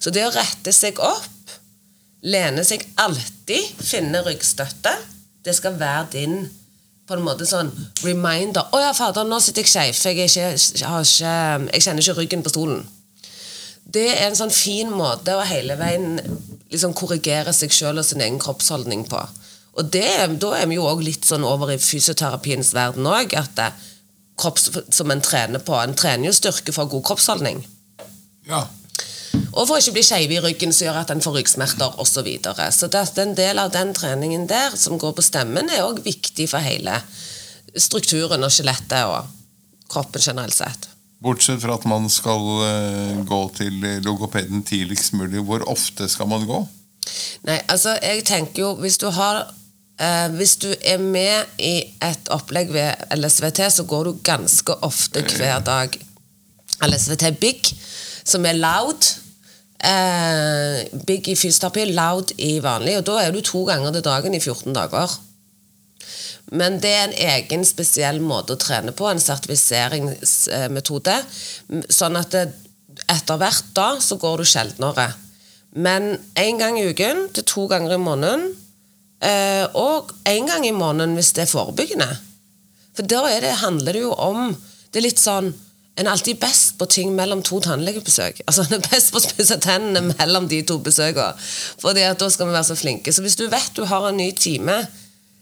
Så 0.00 0.12
det 0.14 0.24
å 0.24 0.32
rette 0.32 0.72
seg 0.72 1.02
opp, 1.04 1.52
lene 2.24 2.64
seg 2.64 2.86
alltid, 3.02 3.74
finne 3.84 4.22
ryggstøtte, 4.24 4.94
det 5.44 5.56
skal 5.56 5.76
være 5.80 6.08
din 6.14 6.40
på 7.08 7.18
en 7.18 7.26
måte 7.26 7.44
sånn 7.48 7.68
reminder. 8.04 8.70
'Å 8.70 8.80
ja, 8.80 8.94
fader, 8.96 9.28
nå 9.28 9.40
sitter 9.42 9.66
jeg 9.66 9.72
skeiv, 9.72 10.00
for 10.00 10.16
jeg, 10.16 10.30
jeg 10.30 11.84
kjenner 11.84 12.00
ikke 12.00 12.18
ryggen 12.22 12.46
på 12.46 12.54
stolen.' 12.54 12.86
Det 13.90 14.06
er 14.14 14.28
en 14.28 14.38
sånn 14.38 14.52
fin 14.54 14.88
måte 14.94 15.34
å 15.34 15.44
hele 15.44 15.74
veien 15.76 16.20
liksom 16.70 16.94
korrigere 16.94 17.52
seg 17.52 17.72
sjøl 17.74 17.98
og 17.98 18.06
sin 18.06 18.22
egen 18.22 18.38
kroppsholdning 18.38 19.02
på. 19.10 19.18
Og 19.78 19.92
det, 19.94 20.08
da 20.42 20.50
er 20.58 20.66
vi 20.70 20.80
jo 20.80 20.88
òg 20.90 21.04
litt 21.06 21.28
sånn 21.28 21.46
over 21.46 21.70
i 21.74 21.78
fysioterapiens 21.78 22.72
verden 22.74 23.06
òg, 23.06 23.36
at 23.38 23.54
det, 23.58 23.70
kropps, 24.40 24.70
som 24.90 25.10
en 25.10 25.22
trener 25.22 25.62
på. 25.62 25.76
En 25.76 25.96
trener 25.96 26.30
jo 26.30 26.36
styrke 26.36 26.74
for 26.74 26.90
god 26.90 27.04
kroppsholdning. 27.10 27.62
Ja. 28.48 28.64
Og 29.50 29.66
for 29.66 29.76
å 29.76 29.80
ikke 29.80 29.94
bli 29.98 30.04
skeiv 30.06 30.32
i 30.34 30.40
ryggen, 30.42 30.72
som 30.74 30.88
gjør 30.88 31.02
at 31.02 31.12
en 31.14 31.22
får 31.22 31.36
ryggsmerter 31.38 31.98
osv. 32.02 32.14
Så, 32.20 32.24
videre. 32.26 32.70
så 32.74 32.88
det, 32.90 33.04
en 33.22 33.36
del 33.38 33.60
av 33.62 33.72
den 33.74 33.92
treningen 33.94 34.48
der, 34.50 34.74
som 34.76 34.98
går 34.98 35.14
på 35.16 35.26
stemmen, 35.26 35.70
er 35.70 35.86
òg 35.86 36.02
viktig 36.06 36.48
for 36.50 36.64
hele 36.64 36.98
strukturen 37.78 38.42
og 38.42 38.50
skjelettet 38.50 39.06
og 39.06 39.28
kroppen 39.90 40.22
generelt 40.22 40.56
sett. 40.56 40.88
Bortsett 41.20 41.60
fra 41.62 41.76
at 41.76 41.84
man 41.88 42.08
skal 42.10 42.46
eh, 42.64 43.16
gå 43.28 43.40
til 43.58 43.76
logopeden 44.02 44.64
tidligst 44.66 45.12
mulig. 45.18 45.42
Hvor 45.44 45.66
ofte 45.68 46.08
skal 46.08 46.30
man 46.30 46.46
gå? 46.48 46.62
Nei, 47.46 47.58
altså, 47.68 47.94
jeg 48.00 48.22
tenker 48.28 48.62
jo 48.62 48.68
Hvis 48.80 48.98
du 49.00 49.06
har 49.16 49.46
eh, 50.00 50.28
Hvis 50.36 50.56
du 50.62 50.70
er 50.72 50.98
med 50.98 51.46
i 51.58 51.74
et 52.02 52.30
opplegg 52.32 52.72
ved 52.74 53.16
LSVT, 53.16 53.60
så 53.72 53.84
går 53.84 54.04
du 54.04 54.22
ganske 54.24 54.76
ofte 54.86 55.24
hver 55.36 55.60
dag. 55.66 55.96
LSVT 56.80 57.40
Big, 57.40 57.74
som 58.24 58.46
er 58.46 58.56
loud. 58.56 59.04
Eh, 59.80 60.84
big 61.06 61.28
i 61.28 61.36
fysioterapi, 61.36 61.84
loud 61.92 62.32
i 62.38 62.58
vanlig. 62.62 62.98
Og 63.00 63.06
da 63.08 63.20
er 63.22 63.32
du 63.32 63.40
to 63.44 63.64
ganger 63.68 63.92
til 63.92 64.04
dagen 64.04 64.34
i 64.36 64.40
14 64.40 64.72
dager. 64.76 65.20
Men 66.50 66.80
det 66.82 66.90
er 66.90 67.04
en 67.06 67.14
egen 67.36 67.64
spesiell 67.64 68.20
måte 68.24 68.56
å 68.56 68.60
trene 68.60 68.92
på, 68.96 69.06
en 69.08 69.22
sertifiseringsmetode. 69.22 71.16
Sånn 71.92 72.16
at 72.18 72.30
det, 72.34 72.48
etter 73.06 73.38
hvert 73.40 73.64
da 73.76 74.00
så 74.02 74.16
går 74.20 74.36
du 74.40 74.44
sjeldnere. 74.48 75.08
Men 75.70 76.18
én 76.34 76.58
gang 76.58 76.78
i 76.78 76.88
uken 76.90 77.28
til 77.36 77.44
to 77.46 77.66
ganger 77.70 77.94
i 77.94 78.02
måneden. 78.02 78.56
Eh, 79.20 79.66
og 79.76 80.12
en 80.24 80.46
gang 80.48 80.64
i 80.64 80.72
måneden 80.72 81.16
hvis 81.18 81.34
det 81.36 81.44
er 81.44 81.50
forebyggende. 81.50 82.08
For 82.96 83.06
da 83.06 83.24
er 83.28 83.44
det, 83.44 83.58
handler 83.60 83.96
det 83.96 84.00
jo 84.02 84.14
om 84.18 84.54
Det 84.90 84.98
er 84.98 85.04
litt 85.04 85.20
sånn 85.20 85.52
En 85.94 86.08
er 86.08 86.10
alltid 86.10 86.40
best 86.42 86.72
på 86.80 86.88
ting 86.90 87.12
mellom 87.14 87.42
to 87.46 87.60
tannlegebesøk. 87.62 88.40
Altså 88.48 88.64
En 88.64 88.78
er 88.78 88.88
best 88.88 89.12
på 89.12 89.20
å 89.20 89.24
spise 89.24 89.60
tennene 89.62 90.14
mellom 90.14 90.48
de 90.48 90.62
to 90.66 90.78
besøkene. 90.82 91.34
Fordi 91.82 92.06
at 92.08 92.18
da 92.22 92.30
skal 92.32 92.48
vi 92.48 92.56
være 92.56 92.70
så 92.72 92.78
flinke. 92.78 93.12
Så 93.12 93.22
hvis 93.24 93.36
du 93.38 93.46
vet 93.52 93.76
du 93.76 93.84
har 93.86 94.08
en 94.08 94.18
ny 94.18 94.30
time, 94.32 94.80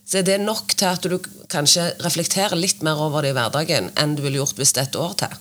så 0.08 0.20
er 0.20 0.26
det 0.26 0.38
nok 0.40 0.72
til 0.74 0.88
at 0.88 1.04
du 1.04 1.18
kanskje 1.52 1.90
reflekterer 2.02 2.56
litt 2.58 2.82
mer 2.82 3.00
over 3.04 3.22
det 3.22 3.34
i 3.34 3.36
hverdagen 3.36 3.92
enn 4.00 4.16
du 4.16 4.24
ville 4.24 4.40
gjort 4.40 4.56
hvis 4.58 4.72
det 4.74 4.82
er 4.82 4.88
et 4.88 4.98
år 4.98 5.14
til. 5.20 5.34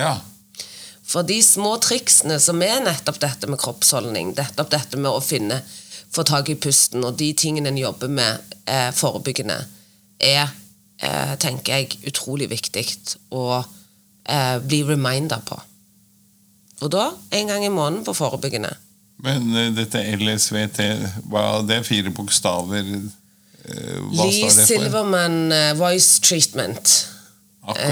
Ja. 0.00 0.14
For 1.06 1.26
de 1.26 1.36
små 1.44 1.76
triksene 1.84 2.38
som 2.42 2.62
er 2.64 2.80
nettopp 2.82 3.20
dette 3.22 3.48
med 3.50 3.60
kroppsholdning, 3.62 4.32
nettopp 4.34 4.72
dette 4.72 4.98
med 4.98 5.12
å 5.12 5.22
finne, 5.22 5.60
få 6.16 6.24
tak 6.26 6.48
i 6.48 6.58
pusten, 6.58 7.04
og 7.04 7.18
de 7.20 7.30
tingene 7.36 7.70
en 7.72 7.80
jobber 7.80 8.10
med 8.12 8.56
eh, 8.64 8.88
forebyggende, 8.96 9.58
er, 10.20 10.52
eh, 11.02 11.34
tenker 11.42 11.76
jeg, 11.76 11.98
utrolig 12.08 12.48
viktig 12.50 12.86
å 13.36 13.60
eh, 13.60 14.56
bli 14.64 14.82
reminder 14.88 15.44
på. 15.46 15.58
Og 16.84 16.92
da 16.92 17.10
en 17.36 17.52
gang 17.52 17.64
i 17.64 17.72
måneden 17.72 18.04
på 18.04 18.16
forebyggende. 18.16 18.72
Men 19.24 19.48
uh, 19.56 19.70
dette 19.72 20.02
LSVT, 20.12 20.82
hva 21.32 21.62
det 21.64 21.78
er 21.78 21.86
fire 21.88 22.12
bokstaver 22.12 22.84
uh, 22.84 24.00
Hva 24.12 24.26
Lee 24.26 24.42
står 24.44 24.50
det 24.50 24.50
for? 24.50 24.66
Silverman 24.68 25.38
uh, 25.54 25.70
Voice 25.78 26.20
Treatment. 26.20 26.96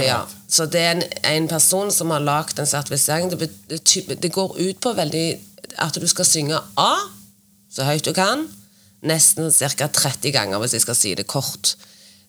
Ja. 0.05 0.21
Så 0.47 0.69
det 0.71 0.83
er 0.85 0.93
en, 0.95 1.03
en 1.27 1.49
person 1.51 1.89
som 1.91 2.13
har 2.15 2.23
lagd 2.23 2.61
en 2.61 2.69
sertifisering. 2.69 3.33
Det, 3.33 3.49
det, 3.73 4.19
det 4.23 4.31
går 4.37 4.53
ut 4.61 4.81
på 4.85 4.93
veldig 4.95 5.25
at 5.83 5.97
du 5.99 6.07
skal 6.07 6.29
synge 6.29 6.61
A 6.79 6.93
så 7.75 7.89
høyt 7.89 8.07
du 8.07 8.15
kan. 8.17 8.47
Nesten 9.05 9.51
ca. 9.53 9.89
30 9.91 10.33
ganger, 10.33 10.63
hvis 10.63 10.79
jeg 10.79 10.85
skal 10.87 10.99
si 10.99 11.13
det 11.19 11.27
kort. 11.29 11.75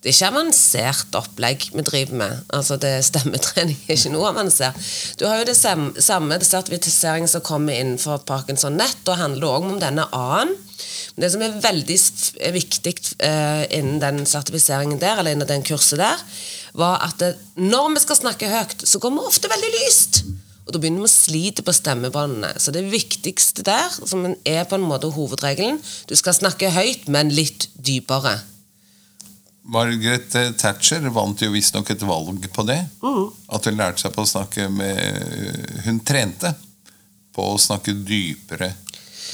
Det 0.05 0.11
er 0.11 0.17
ikke 0.19 0.27
avansert 0.35 1.15
opplegg 1.17 1.63
vi 1.73 1.83
driver 1.85 2.19
med. 2.19 2.41
Altså 2.53 2.75
det 2.77 2.91
Stemmetrening 3.07 3.79
er 3.87 3.95
ikke 3.95 4.11
noe 4.13 4.27
avansert. 4.29 4.77
Du 5.17 5.25
har 5.25 5.39
jo 5.39 5.47
det 5.49 5.55
samme, 5.57 6.37
sertifisering 6.45 7.25
som 7.31 7.41
kommer 7.45 7.73
innenfor 7.73 8.21
Parkinson 8.27 8.77
Nett, 8.77 9.01
og 9.07 9.17
handler 9.17 9.49
også 9.49 9.71
om 9.71 9.81
denne 9.81 10.05
A-en. 10.13 10.53
Det 11.15 11.31
som 11.31 11.41
er 11.41 11.57
veldig 11.63 11.97
viktig 12.53 12.93
eh, 13.23 13.63
innen 13.79 14.01
den 14.03 14.25
sertifiseringen 14.29 14.99
der, 15.01 15.21
eller 15.21 15.33
innen 15.33 15.49
den 15.49 15.65
kurset 15.65 16.01
der, 16.03 16.21
var 16.77 17.01
at 17.07 17.23
når 17.55 17.95
vi 17.95 18.03
skal 18.03 18.19
snakke 18.19 18.51
høyt, 18.51 18.83
så 18.85 18.99
går 19.01 19.15
vi 19.15 19.29
ofte 19.31 19.49
veldig 19.49 19.71
lyst. 19.79 20.25
Og 20.65 20.73
da 20.73 20.81
begynner 20.81 21.03
vi 21.03 21.09
å 21.09 21.13
slite 21.13 21.61
på 21.65 21.73
stemmebåndene. 21.75 22.55
Så 22.61 22.73
det 22.73 22.87
viktigste 22.89 23.65
der, 23.65 23.85
som 23.93 24.25
er 24.25 24.65
på 24.65 24.79
en 24.79 24.87
måte 24.89 25.11
hovedregelen, 25.13 25.77
du 26.09 26.15
skal 26.17 26.33
snakke 26.37 26.73
høyt, 26.73 27.05
men 27.11 27.29
litt 27.33 27.69
dypere. 27.77 28.39
Margaret 29.65 30.29
Thatcher 30.61 31.05
vant 31.13 31.41
jo 31.41 31.51
visstnok 31.53 31.89
et 31.93 32.03
valg 32.05 32.49
på 32.53 32.65
det. 32.65 32.79
At 33.53 33.69
hun 33.69 33.77
lærte 33.77 34.03
seg 34.03 34.13
på 34.13 34.25
å 34.25 34.29
snakke 34.29 34.67
med 34.69 35.85
Hun 35.87 36.01
trente 36.05 36.53
på 37.35 37.47
å 37.53 37.57
snakke 37.61 37.93
dypere 38.05 38.71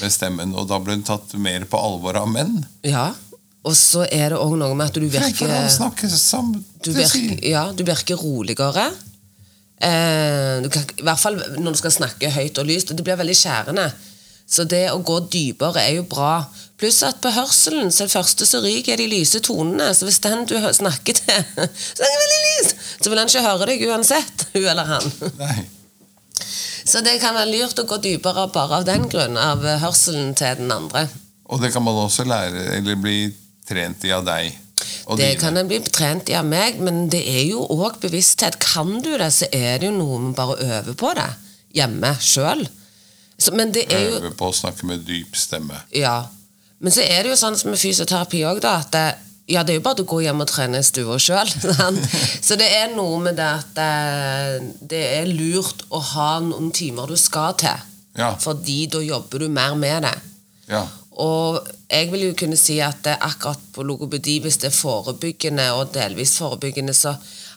med 0.00 0.12
stemmen, 0.12 0.54
og 0.56 0.66
da 0.70 0.80
ble 0.82 0.96
hun 0.96 1.04
tatt 1.06 1.34
mer 1.38 1.66
på 1.68 1.78
alvor 1.78 2.16
av 2.18 2.30
menn. 2.32 2.62
Ja. 2.84 3.12
Og 3.62 3.76
så 3.78 4.02
er 4.08 4.32
det 4.32 4.40
òg 4.42 4.56
noe 4.58 4.74
med 4.74 4.90
at 4.90 4.96
du 4.98 5.04
virker 5.06 5.46
du 6.82 6.90
virker, 6.96 7.36
ja, 7.46 7.68
du 7.70 7.84
virker 7.86 8.18
roligere. 8.18 8.88
Eh, 9.82 10.70
kan, 10.70 10.88
I 10.98 11.06
hvert 11.06 11.20
fall 11.20 11.38
når 11.58 11.74
du 11.74 11.80
skal 11.80 11.94
snakke 11.98 12.30
høyt 12.30 12.58
og 12.62 12.68
lyst. 12.68 12.90
og 12.90 12.98
Det 12.98 13.06
blir 13.06 13.18
veldig 13.18 13.36
skjærende. 13.36 13.88
Så 14.52 14.66
det 14.68 14.84
å 14.92 15.00
gå 15.02 15.16
dypere 15.32 15.80
er 15.82 15.96
jo 15.96 16.06
bra. 16.08 16.44
Pluss 16.78 17.00
at 17.06 17.20
på 17.22 17.30
hørselen 17.32 17.92
så 17.94 18.08
det 18.08 18.14
første 18.14 18.46
som 18.46 18.64
ryker, 18.64 18.94
er 18.94 19.00
de 19.00 19.08
lyse 19.10 19.40
tonene. 19.44 19.92
Så 19.94 20.06
hvis 20.06 20.20
den 20.24 20.44
du 20.50 20.56
snakker 20.58 21.18
til, 21.18 21.44
snakker 21.98 22.18
veldig 22.24 22.40
lyst, 22.48 22.74
så 23.00 23.10
vil 23.10 23.22
han 23.22 23.30
ikke 23.30 23.46
høre 23.46 23.70
deg 23.70 23.86
uansett. 23.88 24.46
Hun 24.54 24.66
eller 24.66 24.90
han. 24.90 25.12
Nei. 25.40 25.60
Så 26.82 27.00
det 27.06 27.20
kan 27.22 27.36
være 27.38 27.52
lurt 27.52 27.78
å 27.78 27.86
gå 27.86 28.00
dypere 28.02 28.48
bare 28.52 28.80
av 28.80 28.86
den 28.86 29.06
grunn, 29.10 29.38
av 29.38 29.62
hørselen 29.82 30.34
til 30.38 30.58
den 30.58 30.72
andre. 30.74 31.06
Og 31.52 31.62
det 31.62 31.70
kan 31.74 31.84
man 31.84 32.00
også 32.02 32.26
lære, 32.26 32.64
eller 32.78 32.98
bli 32.98 33.18
trent 33.68 34.04
i 34.08 34.12
av 34.14 34.26
deg. 34.26 34.50
Det 35.18 35.32
kan 35.40 35.56
en 35.58 35.68
bli 35.70 35.80
trent 35.86 36.30
i 36.30 36.36
av 36.38 36.46
meg, 36.46 36.78
men 36.82 37.08
det 37.12 37.22
er 37.28 37.46
jo 37.50 37.64
òg 37.74 37.98
bevissthet. 38.02 38.58
Kan 38.62 39.00
du 39.02 39.10
det, 39.18 39.32
så 39.34 39.48
er 39.52 39.80
det 39.82 39.90
jo 39.90 39.96
noe 39.96 40.20
med 40.22 40.36
bare 40.38 40.56
å 40.56 40.70
øve 40.78 40.94
på 40.98 41.12
det 41.18 41.30
hjemme 41.76 42.14
sjøl. 42.20 42.66
Men 43.56 43.72
det 43.74 43.88
er 43.90 44.06
jo 44.06 44.20
Øve 44.20 44.30
på 44.38 44.52
å 44.52 44.54
snakke 44.54 44.86
med 44.86 45.02
dyp 45.08 45.34
stemme. 45.38 45.80
Ja. 45.96 46.28
Men 46.82 46.94
så 46.94 47.02
er 47.02 47.24
det 47.24 47.32
jo 47.32 47.38
sånn 47.40 47.56
som 47.58 47.72
med 47.72 47.80
fysioterapi 47.80 48.44
òg, 48.46 48.60
da. 48.62 48.76
At 48.84 48.92
det, 48.94 49.06
ja, 49.50 49.64
det 49.66 49.74
er 49.74 49.80
jo 49.80 49.84
bare 49.86 50.04
å 50.04 50.08
gå 50.12 50.20
hjem 50.22 50.44
og 50.44 50.50
trene 50.50 50.82
i 50.82 50.86
stua 50.86 51.18
sjøl. 51.22 51.50
Så 52.46 52.58
det 52.60 52.68
er 52.76 52.94
noe 52.94 53.18
med 53.24 53.38
det 53.40 53.48
at 53.48 53.72
det, 53.74 53.90
det 54.92 55.02
er 55.18 55.30
lurt 55.30 55.82
å 55.90 56.02
ha 56.12 56.30
noen 56.44 56.70
timer 56.74 57.10
du 57.10 57.18
skal 57.18 57.56
til. 57.58 57.88
Ja. 58.18 58.34
Fordi 58.38 58.84
da 58.92 59.02
jobber 59.02 59.42
du 59.42 59.48
mer 59.50 59.74
med 59.78 60.06
det. 60.06 60.14
Ja. 60.70 60.84
Og 61.22 61.68
jeg 61.86 62.10
vil 62.10 62.26
jo 62.26 62.36
kunne 62.38 62.58
si 62.58 62.80
at 62.82 63.06
akkurat 63.14 63.60
på 63.74 63.84
logopedi, 63.86 64.38
hvis 64.42 64.58
det 64.62 64.70
er 64.72 64.76
forebyggende 64.76 65.68
og 65.76 65.92
delvis 65.94 66.36
forebyggende, 66.40 66.94
så 66.96 67.14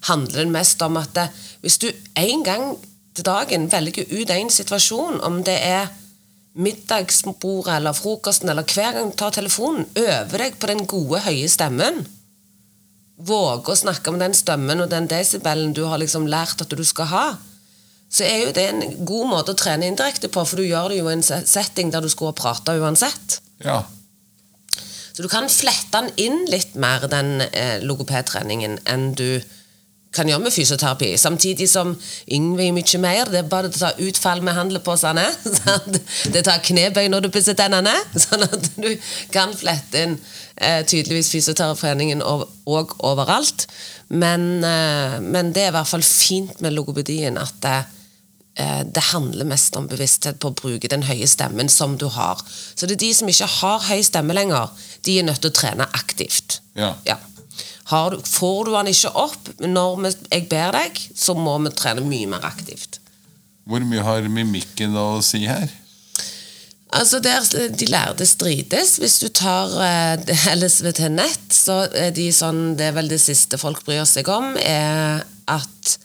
handler 0.09 0.43
det 0.43 0.53
mest 0.53 0.81
om 0.85 0.97
at 1.01 1.13
det, 1.15 1.29
hvis 1.61 1.79
du 1.81 1.87
en 2.19 2.43
gang 2.45 2.75
til 3.15 3.25
dagen 3.25 3.69
velger 3.71 4.11
ut 4.11 4.29
en 4.29 4.51
situasjon, 4.51 5.21
om 5.23 5.39
det 5.43 5.55
er 5.55 5.87
middagsbordet 6.55 7.75
eller 7.75 7.95
frokosten, 7.95 8.49
eller 8.49 8.67
hver 8.67 8.93
gang 8.95 9.11
du 9.11 9.17
tar 9.17 9.33
telefonen, 9.35 9.87
øver 9.95 10.37
deg 10.43 10.59
på 10.59 10.69
den 10.71 10.85
gode, 10.87 11.23
høye 11.25 11.49
stemmen. 11.51 12.05
Våge 13.15 13.71
å 13.71 13.79
snakke 13.79 14.11
om 14.11 14.19
den 14.19 14.35
stemmen 14.35 14.83
og 14.83 14.91
den 14.91 15.07
desibelen 15.11 15.73
du 15.75 15.85
har 15.87 15.99
liksom 16.03 16.27
lært 16.27 16.61
at 16.63 16.71
du 16.71 16.83
skal 16.83 17.11
ha. 17.11 17.25
Så 18.11 18.23
er 18.27 18.45
jo 18.45 18.53
det 18.55 18.67
en 18.69 19.05
god 19.07 19.31
måte 19.31 19.55
å 19.55 19.59
trene 19.59 19.87
indirekte 19.89 20.29
på, 20.31 20.43
for 20.45 20.59
du 20.59 20.67
gjør 20.67 20.91
det 20.91 20.99
jo 20.99 21.09
i 21.09 21.15
en 21.15 21.23
setting 21.25 21.91
der 21.91 22.03
du 22.03 22.11
skulle 22.11 22.35
ha 22.35 22.39
prata 22.39 22.75
uansett. 22.77 23.39
Ja. 23.63 23.83
Så 25.15 25.23
du 25.23 25.29
kan 25.31 25.47
flette 25.47 25.95
den 25.95 26.09
inn 26.19 26.41
litt 26.51 26.73
mer, 26.75 27.07
den 27.07 27.39
eh, 27.47 27.79
logopedtreningen, 27.85 28.81
enn 28.91 29.13
du 29.15 29.39
kan 30.15 30.29
gjøre 30.29 30.45
med 30.45 30.53
fysioterapi. 30.55 31.13
Samtidig 31.19 31.67
som 31.69 31.93
Yngve 32.31 32.67
er 32.67 32.75
mye 32.75 32.99
mer. 33.03 33.31
Det 33.31 33.41
er 33.41 33.49
bare 33.51 33.69
å 33.69 33.75
ta 33.75 33.91
utfall 34.05 34.43
med 34.45 34.55
handleposene. 34.57 35.25
Det 36.33 36.43
tar 36.47 36.63
knebøy 36.63 37.09
når 37.11 37.25
du 37.25 37.31
pusser 37.33 37.57
tennene. 37.57 37.93
Sånn 38.25 38.45
at 38.47 38.69
du 38.75 38.91
kan 39.33 39.55
flette 39.55 40.05
inn 40.05 40.17
eh, 40.55 40.81
tydeligvis 40.87 41.33
fysioterapitreningen 41.35 42.23
og 42.23 42.95
overalt. 43.03 43.67
Men, 44.07 44.63
eh, 44.63 45.19
men 45.23 45.51
det 45.55 45.65
er 45.65 45.73
i 45.73 45.77
hvert 45.79 45.91
fall 45.91 46.05
fint 46.05 46.61
med 46.63 46.75
logopedien 46.75 47.39
at 47.41 47.69
eh, 47.71 47.91
det 48.55 49.01
handler 49.11 49.47
mest 49.49 49.75
om 49.75 49.87
bevissthet 49.91 50.37
på 50.39 50.51
å 50.51 50.55
bruke 50.55 50.87
den 50.87 51.03
høye 51.03 51.27
stemmen 51.27 51.67
som 51.71 51.97
du 51.99 52.05
har. 52.15 52.39
Så 52.47 52.87
det 52.87 52.95
er 52.95 53.03
de 53.03 53.13
som 53.17 53.31
ikke 53.31 53.49
har 53.57 53.87
høy 53.89 54.03
stemme 54.07 54.35
lenger, 54.37 54.71
de 55.03 55.19
er 55.19 55.27
nødt 55.27 55.41
til 55.43 55.51
å 55.51 55.57
trene 55.59 55.87
aktivt. 55.97 56.61
Ja. 56.79 56.93
Ja. 57.07 57.17
Har 57.91 58.15
du, 58.15 58.21
får 58.25 58.65
du 58.65 58.71
den 58.73 58.89
ikke 58.89 59.11
opp 59.21 59.49
når 59.61 59.97
vi, 60.05 60.13
jeg 60.31 60.47
ber 60.49 60.71
deg, 60.73 61.01
så 61.13 61.35
må 61.37 61.57
vi 61.65 61.73
trene 61.77 62.05
mye 62.05 62.29
mer 62.31 62.47
aktivt. 62.47 63.01
Hvor 63.65 63.83
mye 63.85 64.05
har 64.05 64.29
mimikken 64.29 64.95
å 64.97 65.09
si 65.25 65.43
her? 65.49 65.69
Altså 66.95 67.19
der 67.19 67.43
De 67.75 67.87
lærde 67.89 68.25
strides. 68.25 68.95
Hvis 69.01 69.19
du 69.19 69.27
tar 69.33 69.73
eh, 69.83 70.45
LSVT 70.57 71.01
nett, 71.13 71.45
så 71.53 71.83
er 71.91 72.13
de 72.15 72.29
sånn 72.33 72.75
Det 72.77 72.89
er 72.89 72.97
vel 72.97 73.11
det 73.11 73.21
siste 73.21 73.59
folk 73.61 73.83
bryr 73.85 74.05
seg 74.09 74.29
om, 74.31 74.53
er 74.61 75.25
at 75.51 75.95
eh, 75.97 76.04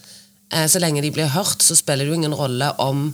så 0.51 0.81
lenge 0.83 1.03
de 1.05 1.13
blir 1.15 1.31
hørt, 1.31 1.63
så 1.63 1.77
spiller 1.79 2.05
det 2.05 2.11
jo 2.11 2.17
ingen 2.19 2.35
rolle 2.35 2.73
om 2.83 3.13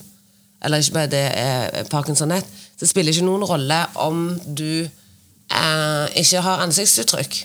Eller 0.64 0.81
ikke 0.81 0.92
bare 0.94 1.11
det 1.12 1.25
er 1.37 1.85
Parkinson 1.92 2.31
nett. 2.33 2.46
Så 2.81 2.88
spiller 2.88 3.12
det 3.12 3.18
ikke 3.18 3.27
noen 3.29 3.44
rolle 3.44 3.77
om 4.01 4.22
du 4.46 4.88
eh, 4.88 6.07
ikke 6.16 6.40
har 6.40 6.64
ansiktsuttrykk. 6.64 7.37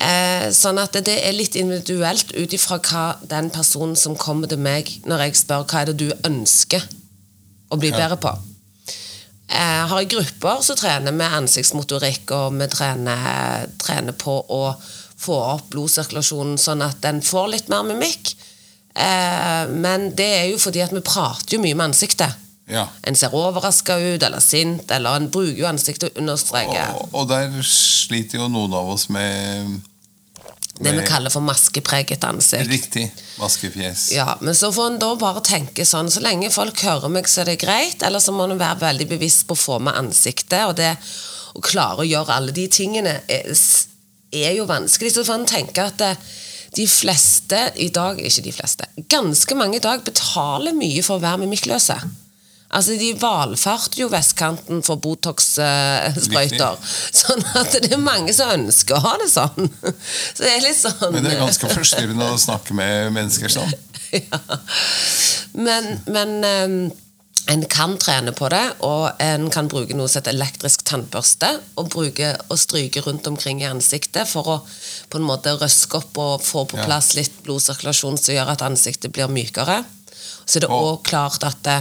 Eh, 0.00 0.46
sånn 0.56 0.80
at 0.80 0.96
det 1.04 1.16
er 1.20 1.34
litt 1.36 1.56
individuelt 1.60 2.32
ut 2.32 2.54
ifra 2.56 2.78
hva 2.80 3.04
den 3.28 3.50
personen 3.52 3.96
som 4.00 4.16
kommer 4.16 4.48
til 4.48 4.60
meg 4.62 4.88
når 5.08 5.26
jeg 5.26 5.40
spør 5.42 5.66
hva 5.68 5.82
er 5.82 5.90
det 5.90 5.98
du 6.00 6.08
ønsker 6.28 6.86
å 7.70 7.78
bli 7.80 7.92
bedre 7.92 8.16
på. 8.20 8.32
Eh, 9.50 9.82
har 9.90 10.00
jeg 10.00 10.12
grupper, 10.14 10.62
som 10.62 10.78
trener 10.78 11.12
med 11.12 11.34
ansiktsmotorikk, 11.42 12.30
og 12.36 12.56
vi 12.60 12.68
trener, 12.70 13.66
trener 13.82 14.16
på 14.16 14.38
å 14.46 14.62
få 15.20 15.36
opp 15.56 15.68
blodsirkulasjonen 15.74 16.56
sånn 16.60 16.86
at 16.86 17.02
den 17.04 17.20
får 17.24 17.50
litt 17.52 17.72
mer 17.72 17.84
mimikk. 17.84 18.32
Eh, 18.94 19.70
men 19.70 20.10
det 20.18 20.30
er 20.38 20.46
jo 20.50 20.60
fordi 20.62 20.82
at 20.84 20.94
vi 20.94 21.02
prater 21.04 21.56
jo 21.56 21.62
mye 21.62 21.76
med 21.76 21.92
ansiktet. 21.92 22.38
Ja. 22.70 22.86
En 23.02 23.16
ser 23.18 23.34
overraska 23.34 23.96
ut 23.98 24.22
eller 24.22 24.42
sint, 24.42 24.90
eller 24.94 25.18
en 25.18 25.30
bruker 25.30 25.58
jo 25.58 25.66
ansiktet 25.66 26.10
og 26.10 26.20
understreker. 26.22 26.92
Og, 26.98 27.14
og 27.22 27.30
der 27.30 27.56
sliter 27.66 28.44
jo 28.44 28.50
noen 28.50 28.76
av 28.78 28.92
oss 28.92 29.08
med, 29.10 29.80
det 30.80 30.92
vi 30.96 31.02
kaller 31.04 31.32
for 31.32 31.44
maskepreget 31.44 32.24
ansikt. 32.24 32.70
Riktig. 32.70 33.10
Maskefjes. 33.38 34.12
Ja, 34.16 34.38
Men 34.40 34.54
så 34.54 34.70
får 34.72 34.86
en 34.86 35.00
da 35.02 35.10
bare 35.20 35.42
tenke 35.44 35.84
sånn 35.84 36.08
Så 36.12 36.22
lenge 36.24 36.48
folk 36.52 36.80
hører 36.84 37.12
meg, 37.12 37.28
så 37.28 37.42
er 37.42 37.50
det 37.50 37.60
greit. 37.60 38.00
Eller 38.06 38.22
så 38.22 38.32
må 38.32 38.46
en 38.48 38.60
være 38.60 38.80
veldig 38.86 39.08
bevisst 39.10 39.44
på 39.48 39.56
å 39.58 39.60
få 39.60 39.78
med 39.84 39.98
ansiktet. 40.00 40.62
Og 40.70 40.78
det 40.80 40.94
å 41.52 41.60
klare 41.64 42.00
å 42.00 42.08
gjøre 42.08 42.36
alle 42.36 42.54
de 42.56 42.64
tingene 42.72 43.18
er, 43.28 43.50
er 44.32 44.56
jo 44.56 44.64
vanskelig. 44.70 45.12
Så 45.12 45.26
får 45.28 45.42
en 45.42 45.50
tenke 45.52 45.84
at 45.84 46.00
det, 46.00 46.14
de 46.76 46.86
fleste 46.86 47.58
i 47.82 47.88
dag 47.90 48.20
Ikke 48.22 48.44
de 48.44 48.52
fleste. 48.54 48.86
Ganske 49.10 49.56
mange 49.58 49.80
i 49.80 49.82
dag 49.82 50.02
betaler 50.06 50.76
mye 50.76 51.02
for 51.02 51.18
å 51.18 51.24
være 51.24 51.42
mimikkløse. 51.44 51.96
Altså, 52.70 52.94
De 52.94 53.10
valfarter 53.18 54.04
jo 54.04 54.08
vestkanten 54.12 54.82
for 54.86 55.00
Botox-sprøyter. 55.02 56.78
Sånn 57.20 57.42
at 57.58 57.74
det 57.82 57.90
er 57.96 58.02
mange 58.02 58.34
som 58.36 58.52
ønsker 58.54 58.98
å 58.98 59.04
ha 59.08 59.16
det 59.22 59.30
sånn. 59.32 59.70
Så 60.36 60.44
det 60.44 60.52
er 60.54 60.64
litt 60.68 60.78
sånn 60.78 61.16
Men 61.16 61.26
det 61.26 61.34
er 61.34 61.42
ganske 61.42 61.70
forstyrrende 61.74 62.30
å 62.30 62.38
snakke 62.38 62.76
med 62.78 63.10
mennesker 63.16 63.50
sånn. 63.50 63.74
ja. 64.14 64.40
Men, 65.58 65.96
men 66.06 66.36
ehm, 66.46 66.82
en 67.50 67.64
kan 67.66 67.96
trene 67.98 68.32
på 68.36 68.48
det, 68.52 68.62
og 68.86 69.20
en 69.22 69.48
kan 69.50 69.68
bruke 69.70 69.96
noe 69.98 70.08
som 70.08 70.20
heter 70.20 70.36
elektrisk 70.36 70.84
tannbørste, 70.86 71.48
og 71.80 71.88
bruke 71.90 72.28
og 72.46 72.58
stryke 72.60 73.02
rundt 73.02 73.26
omkring 73.26 73.62
i 73.62 73.68
ansiktet 73.68 74.28
for 74.30 74.50
å 74.54 74.58
på 75.10 75.18
en 75.18 75.26
måte 75.26 75.56
røske 75.58 75.98
opp 75.98 76.20
og 76.22 76.44
få 76.46 76.66
på 76.70 76.78
plass 76.84 77.14
litt 77.18 77.40
blodsirkulasjon 77.46 78.20
som 78.20 78.36
gjør 78.36 78.52
at 78.54 78.62
ansiktet 78.66 79.10
blir 79.16 79.32
mykere. 79.32 79.80
Så 80.46 80.62
det 80.62 80.68
er 80.68 80.76
òg 80.76 81.02
klart 81.06 81.42
at 81.46 81.58
det, 81.66 81.80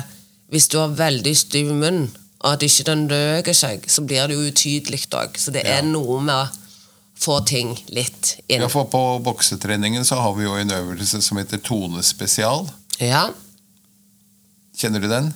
hvis 0.49 0.69
du 0.73 0.79
har 0.81 0.95
veldig 0.97 1.35
stiv 1.37 1.69
munn, 1.69 2.07
og 2.39 2.55
at 2.55 2.63
ikke 2.65 2.87
den 2.87 3.05
løker 3.11 3.57
seg, 3.57 3.85
så 3.91 4.01
blir 4.07 4.29
det 4.29 4.37
jo 4.37 4.47
utydelig 4.49 5.03
òg. 5.13 5.37
Så 5.37 5.53
det 5.53 5.65
er 5.67 5.83
noe 5.85 6.17
med 6.23 6.33
å 6.33 6.47
få 7.19 7.41
ting 7.45 7.75
litt 7.91 8.37
inn. 8.47 8.63
Ja, 8.63 8.71
for 8.71 8.87
på 8.89 9.03
boksetreningen 9.25 10.07
så 10.07 10.21
har 10.23 10.33
vi 10.37 10.47
jo 10.47 10.55
en 10.55 10.71
øvelse 10.71 11.21
som 11.21 11.37
heter 11.37 11.59
tonespesial. 11.61 12.69
Ja. 13.03 13.27
Kjenner 14.79 15.03
du 15.03 15.09
den? 15.11 15.33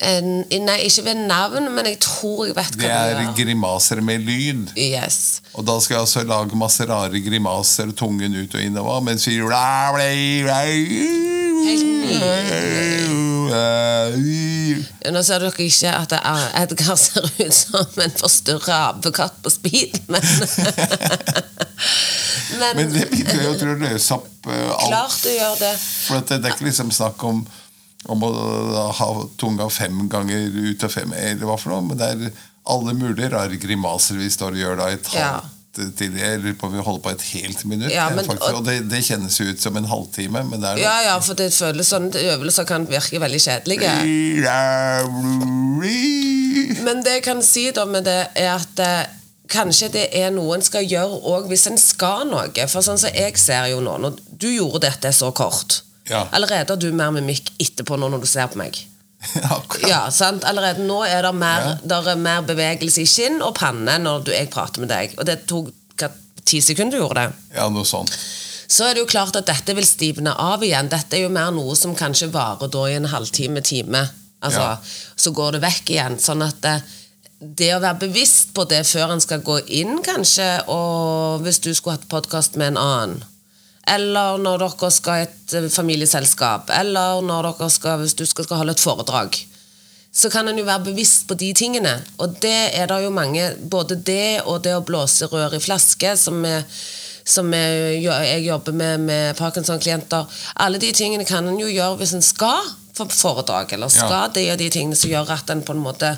En, 0.00 0.28
nei, 0.64 0.78
ikke 0.86 1.02
ved 1.10 1.18
navn, 1.28 1.66
men 1.74 1.84
jeg 1.90 1.98
tror 2.00 2.46
jeg 2.48 2.54
vet 2.56 2.76
hva 2.78 2.80
Det 2.80 2.88
er 2.88 3.10
det 3.18 3.26
er 3.26 3.34
grimaser 3.36 4.00
med 4.00 4.24
lyd. 4.24 4.70
Yes. 4.80 5.42
Og 5.52 5.66
da 5.68 5.76
skal 5.84 5.98
jeg 5.98 6.06
altså 6.06 6.22
lage 6.24 6.56
masse 6.56 6.86
rare 6.88 7.20
grimaser, 7.20 7.92
tungen 7.92 8.38
ut 8.40 8.56
og 8.56 8.64
innover, 8.64 9.02
mens 9.04 9.28
vi 9.28 9.36
Nå 15.10 15.22
ser 15.26 15.42
dere 15.42 15.64
ikke 15.66 15.92
at 15.92 16.12
Edgar 16.62 16.96
ser 16.96 17.26
ut 17.26 17.54
som 17.54 18.00
en 18.00 18.14
forstørra 18.16 18.78
apekatt 18.94 19.40
på 19.44 19.52
speed, 19.52 19.98
men 20.08 20.24
Men, 22.60 22.76
Men 22.80 22.92
det 22.94 23.08
begynner 23.10 23.44
jo 23.44 23.56
til 23.60 23.72
å 23.74 23.78
løse 23.80 24.16
opp 24.16 24.48
eh, 24.48 24.68
alt. 24.70 24.86
klart 24.88 25.18
du 25.24 25.30
gjør 25.32 25.58
det. 25.60 25.74
For 25.80 26.24
det, 26.24 26.40
det 26.40 26.48
er 26.48 26.56
ikke 26.56 26.68
liksom 26.70 26.90
snakk 26.94 27.24
om, 27.28 27.44
om 28.08 28.22
å 28.24 28.30
ha 28.96 29.08
tunga 29.36 29.68
fem 29.70 30.08
ganger 30.08 30.48
ut 30.70 30.84
av 30.84 30.92
fem, 30.94 31.12
eller 31.12 31.44
hva 31.46 31.58
for 31.60 31.70
noe, 31.74 31.82
men 31.90 31.98
det 32.00 32.08
er 32.14 32.30
alle 32.70 32.94
mulige 32.96 33.30
rare 33.32 33.56
grimaser 33.60 34.16
vi 34.20 34.30
står 34.32 34.56
og 34.56 34.62
gjør 34.62 34.76
da 34.80 34.88
i 34.90 34.94
et 34.98 35.10
Ja. 35.14 35.32
halvt 35.40 35.56
til 35.96 36.16
Jeg 36.18 36.56
på 36.58 36.66
om 36.66 36.72
vi 36.74 36.82
holder 36.82 37.02
på 37.04 37.10
et 37.12 37.22
helt 37.22 37.64
minutt. 37.64 37.92
Ja, 37.92 38.08
eh, 38.08 38.16
men- 38.16 38.24
faktisk, 38.26 38.54
og 38.56 38.64
det, 38.64 38.88
det 38.90 39.04
kjennes 39.04 39.36
jo 39.38 39.44
ut 39.46 39.60
som 39.60 39.76
en 39.76 39.84
halvtime, 39.84 40.42
men 40.50 40.60
det 40.60 40.68
er 40.68 40.76
Ja, 40.82 41.00
ja, 41.02 41.18
for 41.20 41.34
det 41.34 41.52
føles 41.52 41.88
sånn 41.88 42.10
Øvelser 42.10 42.64
kan 42.66 42.86
virke 42.86 43.20
veldig 43.20 43.40
kjedelige. 43.40 43.92
Men 46.82 47.02
det 47.04 47.12
jeg 47.20 47.22
kan 47.26 47.42
si 47.42 47.70
da 47.70 47.84
med 47.84 48.04
det, 48.08 48.18
er 48.34 48.54
at 48.56 48.78
eh, 48.82 49.06
kanskje 49.50 49.90
det 49.92 50.08
er 50.16 50.30
noe 50.34 50.54
en 50.56 50.62
skal 50.64 50.84
gjøre 50.86 51.20
òg 51.22 51.48
hvis 51.50 51.66
en 51.70 51.78
skal 51.78 52.24
noe. 52.30 52.66
For 52.70 52.82
sånn 52.82 52.98
som 52.98 53.10
jeg 53.14 53.38
ser 53.38 53.70
jo 53.72 53.80
nå, 53.84 53.96
når 54.00 54.18
du 54.40 54.48
gjorde 54.56 54.80
dette 54.88 55.12
så 55.16 55.32
kort 55.36 55.82
Ja. 56.10 56.24
Allerede 56.34 56.74
har 56.74 56.80
du 56.80 56.90
mer 56.92 57.12
mimikk 57.14 57.52
etterpå 57.62 57.98
nå 58.00 58.08
når 58.10 58.24
du 58.24 58.30
ser 58.30 58.50
på 58.50 58.58
meg. 58.60 58.76
Akkurat. 59.56 59.88
Ja, 59.88 60.00
sant? 60.14 60.44
Allerede 60.48 60.84
nå 60.86 61.02
er 61.06 61.22
det 61.22 61.34
mer, 61.36 61.74
Ja. 61.86 62.00
er 62.12 62.16
mer 62.20 62.42
bevegelse 62.48 63.04
i 63.04 63.08
skinn 63.08 63.40
og 63.44 63.54
panne 63.60 63.98
når 64.02 64.24
du, 64.26 64.32
jeg 64.34 64.50
prater 64.50 64.82
med 64.82 64.90
deg. 64.92 65.14
Og 65.18 65.28
det 65.28 65.42
tok 65.50 65.70
ti 66.50 66.60
sekunder 66.64 66.96
du 66.98 67.04
gjorde 67.04 67.26
det. 67.26 67.34
Ja, 67.54 67.68
noe 67.70 67.86
sånt. 67.86 68.14
Så 68.70 68.86
er 68.86 68.94
det 68.94 69.02
jo 69.04 69.10
klart 69.10 69.36
at 69.38 69.48
dette 69.50 69.74
vil 69.76 69.86
stivne 69.86 70.32
av 70.38 70.62
igjen. 70.62 70.88
Dette 70.90 71.18
er 71.18 71.24
jo 71.26 71.32
mer 71.34 71.50
noe 71.54 71.74
som 71.78 71.94
kanskje 71.98 72.30
varer 72.32 72.70
da 72.70 72.84
i 72.88 72.96
en 72.98 73.08
halvtime, 73.10 73.62
time. 73.66 74.04
Altså, 74.40 74.60
Ja. 74.60 74.76
Så 75.16 75.32
går 75.36 75.52
det 75.58 75.62
vekk 75.62 75.90
igjen. 75.90 76.18
Sånn 76.22 76.42
at 76.46 76.60
det, 76.64 76.76
det 77.40 77.74
å 77.74 77.80
være 77.82 78.06
bevisst 78.06 78.54
på 78.54 78.64
det 78.70 78.86
før 78.86 79.12
en 79.12 79.20
skal 79.20 79.42
gå 79.44 79.58
inn, 79.80 79.98
kanskje, 80.06 80.48
og 80.68 81.42
hvis 81.44 81.58
du 81.60 81.74
skulle 81.74 81.98
hatt 81.98 82.08
podkast 82.08 82.56
med 82.56 82.72
en 82.72 82.80
annen 82.80 83.24
eller 83.90 84.38
når 84.42 84.62
dere 84.64 84.90
skal 84.94 85.20
i 85.20 85.26
et 85.26 85.54
eh, 85.58 85.68
familieselskap, 85.72 86.70
eller 86.80 87.22
når 87.26 87.50
dere 87.50 87.70
skal, 87.74 88.00
hvis 88.02 88.16
du 88.18 88.24
skal, 88.28 88.46
skal 88.46 88.62
holde 88.62 88.76
et 88.76 88.82
foredrag. 88.82 89.38
Så 90.12 90.30
kan 90.30 90.48
en 90.50 90.58
jo 90.58 90.66
være 90.66 90.88
bevisst 90.88 91.28
på 91.28 91.36
de 91.38 91.52
tingene. 91.54 91.92
Og 92.18 92.34
det 92.42 92.74
er 92.74 92.88
det 92.90 92.96
jo 93.04 93.12
mange 93.14 93.44
Både 93.70 93.94
det 93.94 94.42
og 94.42 94.64
det 94.64 94.72
å 94.74 94.82
blåse 94.82 95.28
rør 95.30 95.54
i 95.54 95.60
flaske, 95.62 96.16
som, 96.18 96.42
er, 96.44 96.64
som 97.22 97.52
er, 97.54 98.00
jeg 98.02 98.42
jobber 98.48 98.74
med 98.74 99.06
med 99.06 99.38
Parkinson-klienter 99.38 100.26
Alle 100.64 100.80
de 100.82 100.90
tingene 100.92 101.26
kan 101.28 101.46
en 101.46 101.60
jo 101.62 101.70
gjøre 101.70 102.00
hvis 102.00 102.16
en 102.18 102.26
skal 102.26 102.58
på 102.98 103.06
foredrag, 103.06 103.70
eller 103.72 103.88
skal 103.88 104.26
Ja. 104.26 104.28
det 104.34 104.50
og 104.52 104.58
de 104.58 104.68
tingene 104.70 104.98
som 104.98 105.10
gjør 105.10 105.30
at 105.30 105.50
en 105.50 105.62
på 105.62 105.72
en 105.72 105.84
måte 105.84 106.10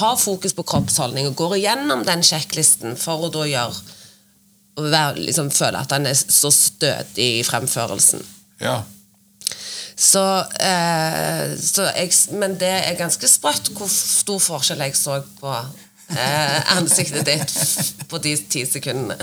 har 0.00 0.16
fokus 0.20 0.52
på 0.52 0.66
kroppsholdning 0.66 1.30
og 1.30 1.36
går 1.38 1.54
igjennom 1.56 2.02
den 2.04 2.20
sjekklisten 2.26 2.98
for 3.00 3.22
å 3.24 3.30
da 3.32 3.46
gjøre 3.48 3.97
og 4.78 4.86
være, 4.92 5.18
liksom, 5.26 5.50
føle 5.50 5.82
at 5.82 5.92
han 5.94 6.06
er 6.06 6.14
så 6.14 6.50
stødig 6.54 7.26
i 7.40 7.42
fremførelsen. 7.46 8.22
Ja. 8.62 8.80
Så, 9.98 10.22
eh, 10.62 11.58
så 11.58 11.88
jeg, 11.90 12.12
men 12.38 12.54
det 12.60 12.70
er 12.70 12.98
ganske 12.98 13.28
sprøtt 13.28 13.72
hvor 13.74 13.90
stor 13.90 14.38
forskjell 14.38 14.84
jeg 14.86 14.94
så 14.94 15.18
på 15.40 15.50
eh, 16.14 16.58
ansiktet 16.76 17.26
ditt 17.26 18.06
på 18.10 18.20
de 18.22 18.36
ti 18.38 18.62
sekundene. 18.70 19.18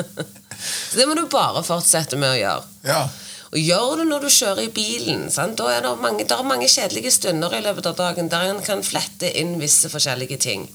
så 0.90 0.98
det 0.98 1.06
må 1.06 1.14
du 1.14 1.28
bare 1.30 1.62
fortsette 1.66 2.18
med 2.18 2.34
å 2.34 2.40
gjøre. 2.40 2.70
ja. 2.90 3.02
Og 3.50 3.58
gjør 3.58 3.96
det 3.98 4.04
når 4.06 4.22
du 4.22 4.30
kjører 4.30 4.60
i 4.62 4.70
bilen. 4.70 5.24
Sant? 5.34 5.56
Da 5.58 5.72
er 5.74 5.80
det, 5.82 5.90
mange, 5.98 6.22
det 6.22 6.36
er 6.36 6.46
mange 6.46 6.68
kjedelige 6.70 7.10
stunder 7.10 7.56
i 7.56 7.62
løpet 7.64 7.88
av 7.90 7.96
dagen 7.98 8.30
der 8.30 8.52
en 8.52 8.60
kan 8.62 8.84
flette 8.86 9.26
inn 9.40 9.56
visse 9.58 9.90
forskjellige 9.90 10.38
ting. 10.38 10.68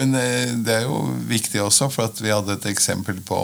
Men 0.00 0.16
eh, 0.16 0.52
det 0.64 0.78
er 0.78 0.86
jo 0.88 1.02
viktig 1.28 1.60
også, 1.62 1.90
for 1.92 2.08
at 2.08 2.20
vi 2.22 2.32
hadde 2.32 2.56
et 2.56 2.70
eksempel 2.72 3.20
på 3.26 3.40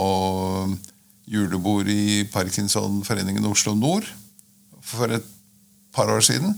julebord 1.28 1.90
i 1.90 2.24
Parkinsonforeningen 2.32 3.44
Oslo 3.50 3.74
Nord 3.76 4.06
for 4.86 5.10
et 5.12 5.26
par 5.92 6.08
år 6.12 6.24
siden. 6.24 6.54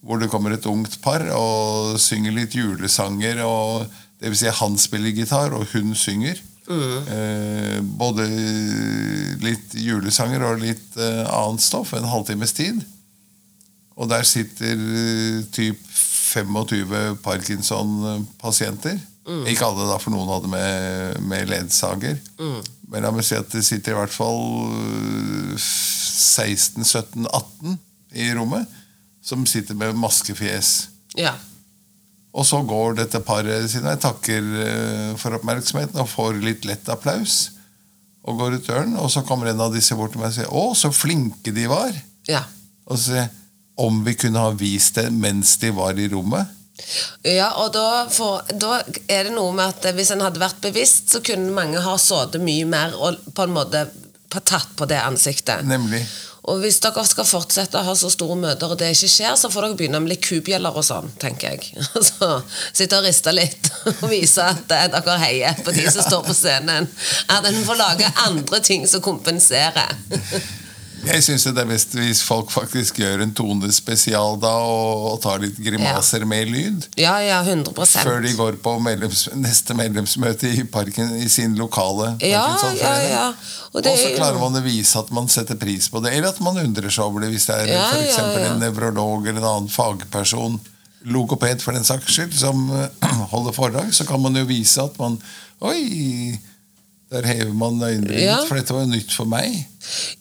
Hvor 0.00 0.20
det 0.20 0.30
kommer 0.32 0.54
et 0.54 0.68
ungt 0.70 1.00
par 1.02 1.26
og 1.34 1.98
synger 2.00 2.32
litt 2.36 2.54
julesanger. 2.56 3.42
og 3.44 3.90
det 4.20 4.30
vil 4.30 4.38
si 4.38 4.52
Han 4.52 4.78
spiller 4.78 5.16
gitar, 5.16 5.52
og 5.56 5.66
hun 5.72 5.94
synger. 5.96 6.40
Eh, 6.70 7.80
både 7.82 8.26
litt 9.42 9.74
julesanger 9.74 10.44
og 10.46 10.60
litt 10.62 10.96
eh, 11.00 11.24
annet 11.26 11.64
stoff. 11.64 11.94
En 11.96 12.08
halvtimes 12.08 12.52
tid. 12.52 12.82
Og 13.96 14.08
der 14.12 14.22
sitter 14.28 14.76
eh, 14.76 15.40
typ 15.52 15.80
25 16.30 17.16
Parkinson-pasienter. 17.24 19.00
Ikke 19.46 19.66
alle, 19.66 19.84
da, 19.90 19.98
for 20.00 20.10
noen 20.14 20.30
hadde 20.32 20.48
med, 20.50 21.20
med 21.28 21.50
ledsager. 21.50 22.16
Men 22.90 23.04
la 23.04 23.10
meg 23.14 23.24
si 23.26 23.36
at 23.36 23.50
det 23.52 23.62
sitter 23.66 23.92
i 23.92 23.98
hvert 24.00 24.14
fall 24.14 24.40
øh, 24.72 25.54
16, 25.60 26.84
17, 26.84 27.26
18 27.28 27.78
i 28.18 28.30
rommet 28.34 28.66
som 29.22 29.44
sitter 29.46 29.76
med 29.78 29.98
maskefjes. 30.00 30.88
Ja. 31.18 31.34
Og 32.32 32.46
så 32.46 32.60
går 32.66 32.96
dette 32.98 33.20
paret 33.26 33.68
sine, 33.70 33.96
takker 34.00 34.46
øh, 34.64 35.16
for 35.20 35.36
oppmerksomheten 35.38 35.98
og 36.00 36.08
får 36.10 36.38
litt 36.42 36.66
lett 36.68 36.88
applaus. 36.90 37.50
Og 38.26 38.38
går 38.38 38.58
ut 38.58 38.66
døren, 38.68 38.96
og 39.00 39.10
så 39.12 39.22
kommer 39.26 39.50
en 39.50 39.62
av 39.64 39.74
disse 39.74 39.96
bort 39.96 40.12
til 40.14 40.20
meg 40.20 40.32
og 40.32 40.36
sier 40.36 40.50
'Å, 40.50 40.64
så 40.76 40.90
flinke 40.92 41.52
de 41.54 41.68
var'. 41.70 42.00
ja. 42.28 42.44
Og 42.90 42.98
så 42.98 43.04
sier 43.04 43.22
jeg 43.22 43.30
om 43.80 44.02
vi 44.04 44.14
kunne 44.14 44.40
ha 44.42 44.50
vist 44.50 44.94
det 44.98 45.12
mens 45.12 45.56
de 45.56 45.70
var 45.70 45.96
i 45.98 46.08
rommet. 46.08 46.46
Ja, 47.26 47.50
og 47.62 47.72
da, 47.76 48.06
for, 48.12 48.44
da 48.52 48.80
er 49.06 49.28
det 49.28 49.34
noe 49.34 49.52
med 49.56 49.74
at 49.74 49.94
hvis 49.96 50.12
en 50.14 50.24
hadde 50.24 50.42
vært 50.42 50.62
bevisst, 50.64 51.12
så 51.12 51.22
kunne 51.24 51.54
mange 51.54 51.82
ha 51.84 51.96
sittet 52.00 52.42
mye 52.44 52.66
mer 52.68 52.96
og 52.98 53.20
på 53.36 53.46
en 53.46 53.54
måte 53.56 53.86
tatt 54.30 54.76
på 54.78 54.86
det 54.86 55.00
ansiktet. 55.02 55.66
Nemlig. 55.66 56.04
Og 56.48 56.62
hvis 56.62 56.78
dere 56.80 57.02
skal 57.04 57.26
fortsette 57.28 57.76
å 57.78 57.84
ha 57.84 57.94
så 57.98 58.08
store 58.10 58.36
møter, 58.40 58.70
og 58.72 58.78
det 58.80 58.94
ikke 58.94 59.10
skjer, 59.12 59.34
så 59.36 59.50
får 59.52 59.66
dere 59.66 59.76
begynne 59.76 60.00
med 60.00 60.14
litt 60.14 60.24
kubjeller 60.24 60.76
og 60.76 60.86
sånn, 60.86 61.10
tenker 61.20 61.52
jeg. 61.52 61.84
Så 62.08 62.30
Sitte 62.72 62.96
og 62.96 63.04
riste 63.04 63.34
litt 63.34 63.68
og 63.90 64.06
vise 64.10 64.46
at 64.48 64.64
dere 64.70 65.18
heier 65.20 65.60
på 65.60 65.74
de 65.76 65.84
som 65.92 66.06
står 66.06 66.24
på 66.26 66.36
scenen. 66.36 66.88
At 67.28 67.46
en 67.46 67.60
får 67.66 67.78
lage 67.78 68.08
andre 68.24 68.62
ting 68.64 68.88
som 68.88 69.04
kompenserer. 69.04 69.92
Jeg 71.00 71.22
syns 71.24 71.46
det 71.48 71.62
er 71.62 71.68
best 71.68 71.94
hvis 71.96 72.20
folk 72.26 72.50
faktisk 72.52 72.98
gjør 73.00 73.22
en 73.24 73.32
tone 73.36 73.70
spesial 73.72 74.36
da, 74.42 74.50
og, 74.68 75.06
og 75.12 75.20
tar 75.24 75.40
litt 75.42 75.56
grimaser 75.62 76.26
med 76.28 76.50
lyd. 76.52 76.88
Ja, 77.00 77.14
ja, 77.24 77.38
100% 77.44 78.04
Før 78.04 78.20
de 78.24 78.32
går 78.36 78.58
på 78.64 78.74
medlems, 78.84 79.24
neste 79.38 79.76
medlemsmøte 79.78 80.50
i 80.52 80.66
parken 80.68 81.14
i 81.20 81.28
sin 81.32 81.56
lokale 81.58 82.12
Ja, 82.24 82.44
ja, 82.76 82.92
ja. 83.06 83.24
Og, 83.70 83.80
Og 83.80 83.86
så 83.86 84.10
er 84.10 84.18
klarer 84.18 84.40
man 84.42 84.58
å 84.58 84.64
vise 84.64 84.98
at 85.00 85.12
man 85.14 85.30
setter 85.32 85.56
pris 85.60 85.88
på 85.92 86.02
det, 86.04 86.12
eller 86.16 86.34
at 86.34 86.42
man 86.44 86.58
undrer 86.60 86.92
seg 86.92 87.06
over 87.06 87.24
det 87.24 87.32
hvis 87.32 87.48
det 87.48 87.56
er 87.62 87.72
Ja, 87.72 87.86
for 87.88 88.02
ja, 88.02 88.10
eksempel 88.10 88.44
ja. 88.44 88.52
en 88.52 88.62
nevrolog 88.64 89.24
eller 89.24 89.40
en 89.40 89.50
annen 89.54 89.72
fagperson, 89.72 90.60
logoped 91.08 91.62
for 91.64 91.76
den 91.76 91.86
saks 91.86 92.12
skyld, 92.12 92.36
som 92.36 92.66
holder 93.32 93.56
foredrag, 93.56 93.94
så 93.96 94.04
kan 94.08 94.20
man 94.20 94.36
jo 94.36 94.44
vise 94.50 94.84
at 94.84 95.00
man 95.00 95.16
Oi! 95.60 96.36
Der 97.10 97.26
hever 97.26 97.52
man 97.54 97.80
øyenbrynet, 97.82 98.22
Ja. 98.22 98.38
for 98.46 98.54
dette 98.60 98.74
var 98.76 98.86
nytt 98.86 99.10
for 99.12 99.26
meg. 99.26 99.66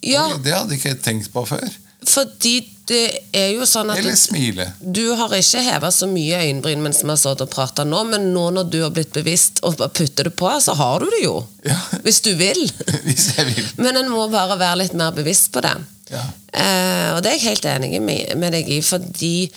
Ja, 0.01 0.27
det 0.41 0.53
hadde 0.55 0.73
ikke 0.77 0.89
jeg 0.95 1.01
tenkt 1.05 1.31
på 1.33 1.45
før. 1.47 1.67
fordi 2.07 2.53
det 2.89 3.19
er 3.35 3.51
jo 3.53 3.65
sånn 3.69 3.91
at 3.91 3.99
Eller 3.99 4.15
smile. 4.17 4.65
Du 4.81 5.13
har 5.15 5.29
ikke 5.37 5.61
heva 5.61 5.91
så 5.93 6.07
mye 6.09 6.39
øyenbryn 6.41 6.81
mens 6.81 7.03
vi 7.03 7.09
har 7.11 7.17
stått 7.21 7.41
og 7.45 7.49
prata 7.51 7.83
nå, 7.85 7.99
men 8.09 8.31
nå 8.33 8.47
når 8.55 8.69
du 8.71 8.81
har 8.81 8.89
blitt 8.89 9.11
bevisst 9.13 9.59
og 9.61 9.75
putter 9.77 10.23
det 10.23 10.33
på, 10.35 10.49
så 10.61 10.73
har 10.73 10.99
du 10.99 11.05
det 11.05 11.19
jo. 11.23 11.35
Ja. 11.67 11.77
Hvis 12.01 12.21
du 12.25 12.33
vil. 12.39 12.63
Hvis 13.05 13.27
jeg 13.37 13.45
vil. 13.51 13.67
Men 13.77 13.97
en 14.01 14.09
må 14.09 14.25
bare 14.31 14.57
være 14.57 14.79
litt 14.81 14.93
mer 14.97 15.11
bevisst 15.11 15.51
på 15.53 15.61
det. 15.61 15.75
Ja. 16.09 16.23
Eh, 16.53 17.11
og 17.15 17.21
det 17.21 17.29
er 17.29 17.37
jeg 17.37 17.45
helt 17.51 17.65
enig 17.75 18.01
med 18.01 18.51
deg 18.57 18.67
i, 18.73 18.81
fordi 18.81 19.51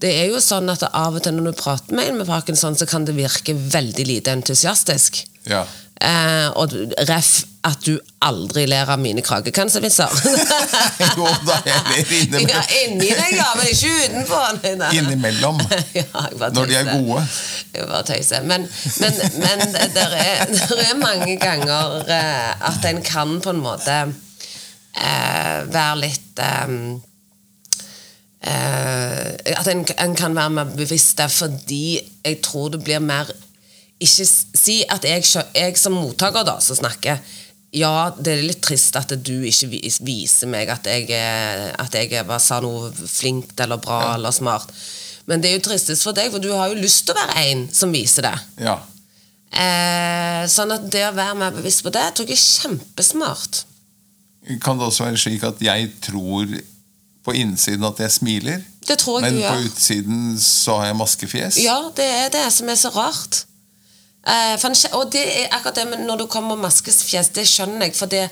det 0.00 0.14
er 0.22 0.28
jo 0.30 0.38
sånn 0.40 0.70
at 0.72 0.86
av 0.94 1.18
og 1.18 1.22
til 1.26 1.34
når 1.36 1.50
du 1.52 1.58
prater 1.60 1.92
med 1.98 2.08
en 2.08 2.18
med 2.22 2.26
parkinson, 2.30 2.76
så 2.78 2.86
kan 2.88 3.04
det 3.04 3.16
virke 3.18 3.52
veldig 3.52 4.06
lite 4.06 4.32
entusiastisk. 4.32 5.26
Ja. 5.44 5.66
Eh, 5.98 6.48
og 6.54 6.70
ref 7.08 7.30
at 7.66 7.80
du 7.82 7.96
aldri 8.22 8.68
ler 8.70 8.86
av 8.86 9.00
mine 9.02 9.22
kragekanservitser. 9.24 10.12
Jo 11.18 11.26
da, 11.46 11.56
jeg 11.66 11.80
ler 11.88 12.12
innimellom. 12.18 12.52
ja, 12.52 12.60
inni 12.84 13.08
deg, 13.10 13.32
ja, 13.34 13.48
men 13.58 13.66
ikke 13.72 13.90
utenpå. 14.04 14.42
Nei. 14.78 14.90
Innimellom. 15.00 15.58
Ja, 15.98 16.22
Når 16.54 16.70
de 16.70 16.76
er 16.78 16.92
gode. 16.92 17.24
Jeg 17.74 17.88
bare 17.90 18.04
tøyser. 18.06 18.46
Men, 18.46 18.68
men, 19.02 19.18
men 19.42 19.64
det 19.74 20.06
er, 20.06 20.46
er 20.46 20.94
mange 21.00 21.34
ganger 21.42 21.98
eh, 22.06 22.68
at 22.70 22.88
en 22.92 23.02
kan 23.02 23.34
på 23.42 23.56
en 23.56 23.62
måte 23.64 23.98
eh, 24.06 25.66
være 25.66 25.98
litt 26.04 26.42
eh, 26.46 26.72
eh, 28.54 29.58
At 29.58 29.70
en, 29.74 29.84
en 29.98 30.16
kan 30.18 30.38
være 30.38 30.54
mer 30.60 30.72
bevisst 30.78 31.18
det 31.18 31.30
fordi 31.34 31.98
jeg 31.98 32.40
tror 32.46 32.70
det 32.76 32.84
blir 32.86 33.02
mer 33.02 33.34
Ikke 33.98 34.26
si 34.28 34.80
at 34.86 35.04
jeg, 35.04 35.26
jeg 35.54 35.78
som 35.80 35.96
mottaker 35.98 36.46
da, 36.46 36.58
som 36.62 36.78
snakker 36.78 37.18
ja, 37.76 38.14
det 38.16 38.32
er 38.32 38.46
litt 38.46 38.62
trist 38.64 38.96
at 38.96 39.10
du 39.12 39.42
ikke 39.44 39.68
viser 40.06 40.48
meg 40.48 40.70
at 40.72 40.86
jeg, 40.88 41.10
at 41.12 41.96
jeg 41.98 42.24
bare 42.24 42.40
sa 42.40 42.62
noe 42.64 42.88
flinkt 42.96 43.60
eller 43.60 43.80
bra 43.82 44.14
eller 44.14 44.32
smart. 44.32 44.72
Men 45.28 45.42
det 45.44 45.50
er 45.50 45.58
jo 45.58 45.66
tristest 45.66 46.06
for 46.06 46.16
deg, 46.16 46.30
for 46.32 46.40
du 46.40 46.48
har 46.54 46.70
jo 46.72 46.78
lyst 46.80 47.04
til 47.04 47.12
å 47.12 47.18
være 47.18 47.42
en 47.50 47.66
som 47.74 47.92
viser 47.92 48.24
det. 48.24 48.36
Ja. 48.64 48.78
Eh, 49.52 50.46
sånn 50.48 50.72
at 50.72 50.88
det 50.92 51.04
å 51.10 51.12
være 51.16 51.36
mer 51.42 51.52
bevisst 51.58 51.84
på 51.84 51.92
det, 51.92 52.06
tror 52.16 52.28
jeg 52.28 52.38
er 52.38 52.46
kjempesmart. 52.46 53.62
Kan 54.64 54.80
det 54.80 54.88
også 54.88 55.04
være 55.04 55.20
slik 55.20 55.44
at 55.44 55.60
jeg 55.60 55.90
tror 56.04 56.56
på 57.28 57.36
innsiden 57.36 57.84
at 57.84 58.00
jeg 58.00 58.14
smiler, 58.14 58.64
Det 58.88 58.96
tror 59.02 59.20
jeg 59.20 59.34
men 59.34 59.42
på 59.44 59.66
utsiden 59.68 60.20
så 60.40 60.78
har 60.80 60.94
jeg 60.94 60.96
maskefjes? 60.96 61.60
Ja, 61.60 61.76
det 61.92 62.08
er 62.08 62.32
det 62.32 62.46
som 62.56 62.72
er 62.72 62.80
så 62.80 62.88
rart. 62.94 63.42
Eh, 64.28 64.54
en, 64.64 64.76
og 64.92 65.12
det 65.12 65.24
er 65.24 65.52
akkurat 65.56 65.78
det 65.80 65.86
med 65.88 66.04
når 66.04 66.22
du 66.22 66.26
kommer 66.30 66.58
maskefjes, 66.60 67.30
det 67.36 67.46
skjønner 67.48 67.88
jeg. 67.88 67.96
For 67.96 68.10
det, 68.12 68.26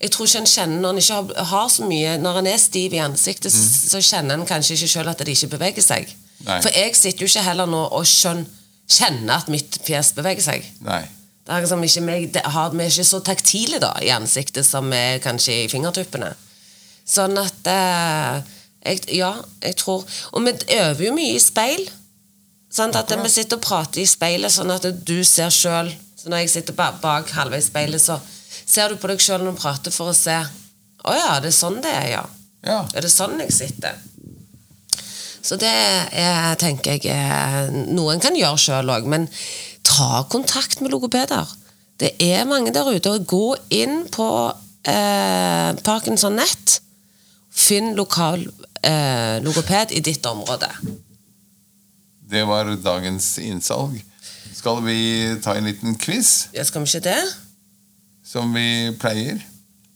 jeg 0.00 0.12
tror 0.14 0.28
ikke 0.28 0.42
en 0.44 0.50
kjenner 0.50 0.82
når 0.82 0.94
en 0.94 1.02
ikke 1.02 1.16
har, 1.18 1.48
har 1.50 1.68
så 1.72 1.86
mye 1.88 2.16
Når 2.20 2.38
en 2.40 2.48
er 2.50 2.60
stiv 2.60 2.94
i 2.94 3.00
ansiktet, 3.02 3.54
mm. 3.54 3.72
så 3.90 4.02
kjenner 4.02 4.38
en 4.38 4.46
kanskje 4.46 4.78
ikke 4.78 4.92
sjøl 4.94 5.10
at 5.10 5.24
det 5.24 5.34
ikke 5.34 5.54
beveger 5.56 5.86
seg. 5.86 6.14
Nei. 6.44 6.60
For 6.60 6.70
jeg 6.76 6.94
sitter 6.98 7.24
jo 7.24 7.30
ikke 7.30 7.48
heller 7.48 7.70
nå 7.70 7.82
og 7.88 8.06
skjønner, 8.08 8.62
kjenner 8.84 9.38
at 9.40 9.46
mitt 9.48 9.78
fjes 9.86 10.12
beveger 10.12 10.44
seg. 10.44 10.66
Nei. 10.84 11.02
Det 11.44 11.52
er 11.52 11.64
liksom 11.64 11.82
ikke 11.84 12.04
meg, 12.04 12.26
det 12.32 12.42
har, 12.54 12.72
Vi 12.72 12.84
er 12.84 12.92
ikke 12.92 13.04
så 13.04 13.20
taktile 13.24 13.80
da 13.80 13.92
i 14.00 14.12
ansiktet 14.12 14.64
som 14.64 14.86
vi 14.92 14.96
er 14.96 15.22
kanskje 15.24 15.64
i 15.64 15.70
fingertuppene. 15.72 16.30
Sånn 17.04 17.36
at 17.40 17.68
eh, 17.68 18.54
jeg, 18.84 19.02
Ja, 19.18 19.34
jeg 19.60 19.76
tror 19.76 20.06
Og 20.32 20.46
vi 20.46 20.54
øver 20.78 21.04
jo 21.04 21.12
mye 21.16 21.34
i 21.36 21.42
speil. 21.42 21.84
Sånn 22.74 22.94
at 22.98 23.12
Vi 23.22 23.30
sitter 23.30 23.60
og 23.60 23.62
prater 23.62 24.02
i 24.02 24.06
speilet, 24.08 24.50
sånn 24.50 24.72
at 24.74 24.86
du 25.06 25.18
ser 25.24 25.52
sjøl. 25.54 25.92
Så 26.18 26.30
når 26.32 26.44
jeg 26.44 26.54
sitter 26.56 26.74
bak 26.74 27.30
halvveis 27.36 27.68
i 27.68 27.70
speilet, 27.70 28.02
så 28.02 28.18
ser 28.64 28.90
du 28.90 28.98
på 28.98 29.10
deg 29.10 29.22
sjøl 29.22 29.44
når 29.44 29.54
du 29.54 29.60
prater, 29.60 29.94
for 29.94 30.10
å 30.10 30.16
se 30.16 30.40
Å 31.04 31.12
ja, 31.12 31.38
det 31.44 31.50
er 31.52 31.56
sånn 31.58 31.82
det 31.84 31.92
er, 31.92 32.06
ja. 32.14 32.24
Ja. 32.64 32.78
Er 32.96 33.04
det 33.04 33.12
sånn 33.12 33.36
jeg 33.42 33.52
sitter? 33.52 33.98
Så 35.44 35.58
det 35.60 35.68
er, 35.68 36.54
tenker 36.56 36.96
jeg 36.96 37.12
er 37.12 37.68
noe 37.92 38.14
en 38.14 38.22
kan 38.24 38.36
gjøre 38.38 38.60
sjøl 38.62 38.92
òg. 38.94 39.04
Men 39.12 39.28
ta 39.84 40.24
kontakt 40.32 40.80
med 40.80 40.94
logopeder. 40.94 41.50
Det 42.00 42.14
er 42.24 42.48
mange 42.48 42.72
der 42.72 42.88
ute. 42.88 43.12
og 43.12 43.26
Gå 43.28 43.44
inn 43.76 44.06
på 44.08 44.28
eh, 44.88 45.70
Parkinson 45.84 46.40
Nett. 46.40 46.78
Finn 47.54 47.92
lokal 47.98 48.40
eh, 48.80 49.36
logoped 49.44 49.92
i 49.92 50.00
ditt 50.00 50.24
område. 50.26 50.72
Det 52.34 52.42
var 52.50 52.70
dagens 52.82 53.38
innsalg. 53.38 54.00
Skal 54.54 54.80
vi 54.86 54.98
ta 55.44 55.54
en 55.54 55.66
liten 55.68 55.94
quiz, 56.00 56.48
Ja, 56.54 56.64
skal 56.66 56.82
vi 56.84 56.90
ikke 56.90 57.04
det? 57.10 57.20
som 58.24 58.54
vi 58.56 58.90
pleier? 58.98 59.42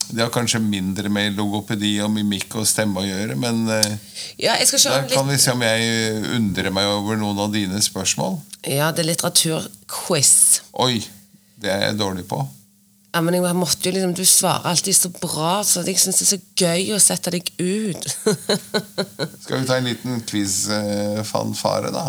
Det 0.09 0.21
har 0.23 0.29
kanskje 0.33 0.59
mindre 0.61 1.09
med 1.13 1.35
logopedi 1.37 1.91
og 2.01 2.09
mimikk 2.13 2.55
og 2.57 2.65
stemme 2.69 3.01
å 3.01 3.05
gjøre, 3.05 3.35
men 3.37 3.59
eh, 3.69 3.97
Ja, 4.41 4.55
jeg 4.57 4.69
skal 4.69 4.79
da 4.79 4.83
kjøre 4.85 5.09
kan 5.17 5.27
vi 5.29 5.37
se 5.41 5.51
om 5.53 5.61
jeg 5.65 6.21
undrer 6.37 6.71
meg 6.73 6.87
over 6.89 7.19
noen 7.19 7.41
av 7.43 7.51
dine 7.53 7.81
spørsmål. 7.83 8.39
Ja, 8.65 8.89
det 8.95 9.03
er 9.03 9.09
litteraturquiz. 9.11 10.31
Oi, 10.81 11.03
det 11.61 11.73
er 11.75 11.83
jeg 11.89 11.99
dårlig 11.99 12.25
på. 12.29 12.39
Ja, 13.13 13.21
men 13.25 13.33
jeg 13.37 13.57
måtte 13.57 13.89
jo 13.89 13.93
liksom, 13.95 14.13
Du 14.17 14.25
svarer 14.25 14.69
alltid 14.69 14.95
så 14.97 15.09
bra, 15.17 15.59
så 15.65 15.81
jeg 15.85 15.97
syns 16.01 16.21
det 16.21 16.25
er 16.27 16.31
så 16.31 16.41
gøy 16.63 16.89
å 16.95 16.99
sette 17.01 17.33
deg 17.33 17.49
ut. 17.57 18.09
Skal 19.43 19.61
vi 19.61 19.65
ta 19.69 19.77
en 19.79 19.89
liten 19.89 20.21
quiz-fanfare, 20.29 21.93
da? 21.93 22.07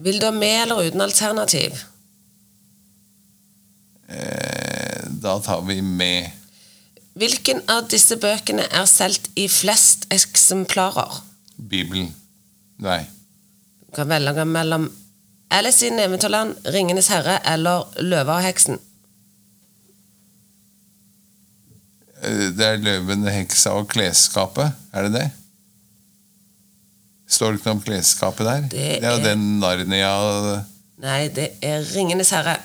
Vil 0.00 0.20
du 0.20 0.26
ha 0.26 0.32
med 0.32 0.62
eller 0.62 0.82
uten 0.82 1.00
alternativ? 1.00 1.82
Eh, 4.08 5.04
da 5.22 5.38
tar 5.40 5.62
vi 5.62 5.82
med 5.82 6.30
Hvilken 7.20 7.60
av 7.68 7.88
disse 7.90 8.16
bøkene 8.16 8.64
er 8.70 8.86
solgt 8.88 9.28
i 9.36 9.44
flest 9.50 10.06
eksemplarer? 10.14 11.18
Bibelen. 11.56 12.14
Nei. 12.80 13.02
Du 13.84 13.90
kan 13.98 14.08
velge 14.08 14.44
mellom 14.48 14.86
Alice 15.50 15.84
i 15.84 15.90
Eventyrland, 15.90 16.54
Ringenes 16.64 17.10
herre 17.10 17.40
eller 17.50 17.90
Løva 18.00 18.38
og 18.38 18.46
heksen. 18.46 18.78
Eh, 22.22 22.48
Det 22.56 22.66
er 22.66 22.76
'Løven, 22.76 23.26
heksa 23.28 23.70
og 23.70 23.90
klesskapet'. 23.92 24.72
Er 24.92 25.02
det 25.02 25.12
det? 25.12 25.30
Står 27.30 27.52
det 27.52 27.60
ikke 27.60 27.70
noe 27.70 27.78
om 27.78 27.82
klesskapet 27.86 28.48
der? 28.48 28.64
Det 28.72 28.86
er 28.98 29.12
jo 29.14 29.22
den 29.22 29.44
Narnia 29.62 30.14
Nei, 31.00 31.28
det 31.32 31.54
er 31.64 31.84
Ringenes 31.94 32.32
herre. 32.34 32.58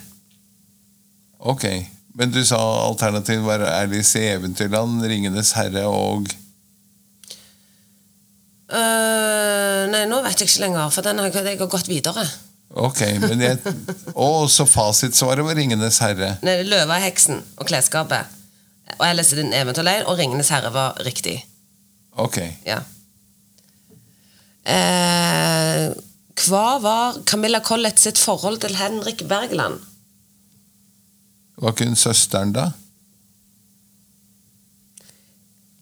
Ok. 1.39 1.67
Men 2.15 2.31
du 2.31 2.41
sa 2.47 2.57
alternativet 2.87 3.43
var 3.45 3.63
Alice 3.67 4.19
i 4.19 4.31
Eventyrland, 4.33 5.03
Ringenes 5.03 5.51
herre 5.55 5.83
og 5.87 6.29
uh, 8.71 9.83
nei, 9.91 10.05
nå 10.07 10.21
vet 10.23 10.39
jeg 10.39 10.49
ikke 10.49 10.63
lenger, 10.63 10.91
for 10.95 11.05
den 11.05 11.19
har 11.19 11.31
jeg, 11.31 11.59
har 11.59 11.71
gått 11.71 11.91
videre. 11.91 12.23
Ok, 12.75 13.03
men 13.21 13.43
jeg 13.43 13.59
Å, 14.15 14.29
så 14.51 14.65
fasitsvaret 14.67 15.45
var 15.47 15.59
Ringenes 15.59 15.99
herre. 16.03 16.33
Nei, 16.43 16.57
Løva, 16.67 16.97
heksen 17.03 17.43
og 17.59 17.67
klesskapet. 17.69 18.31
Og 18.95 19.05
Alice 19.05 19.35
i 19.35 19.39
den 19.39 19.53
eventyrleir 19.55 20.07
og 20.09 20.19
Ringenes 20.19 20.51
herre 20.55 20.71
var 20.75 20.99
riktig. 21.05 21.37
Ok. 22.15 22.39
Ja. 22.67 22.81
Eh, 24.65 25.91
hva 26.45 26.65
var 26.81 27.19
Camilla 27.29 27.61
Collett 27.63 28.01
sitt 28.01 28.17
forhold 28.19 28.63
til 28.63 28.75
Henrik 28.79 29.21
Bergland? 29.29 29.79
Var 31.61 31.71
ikke 31.71 31.87
hun 31.87 31.99
søsteren, 31.99 32.51
da? 32.55 32.71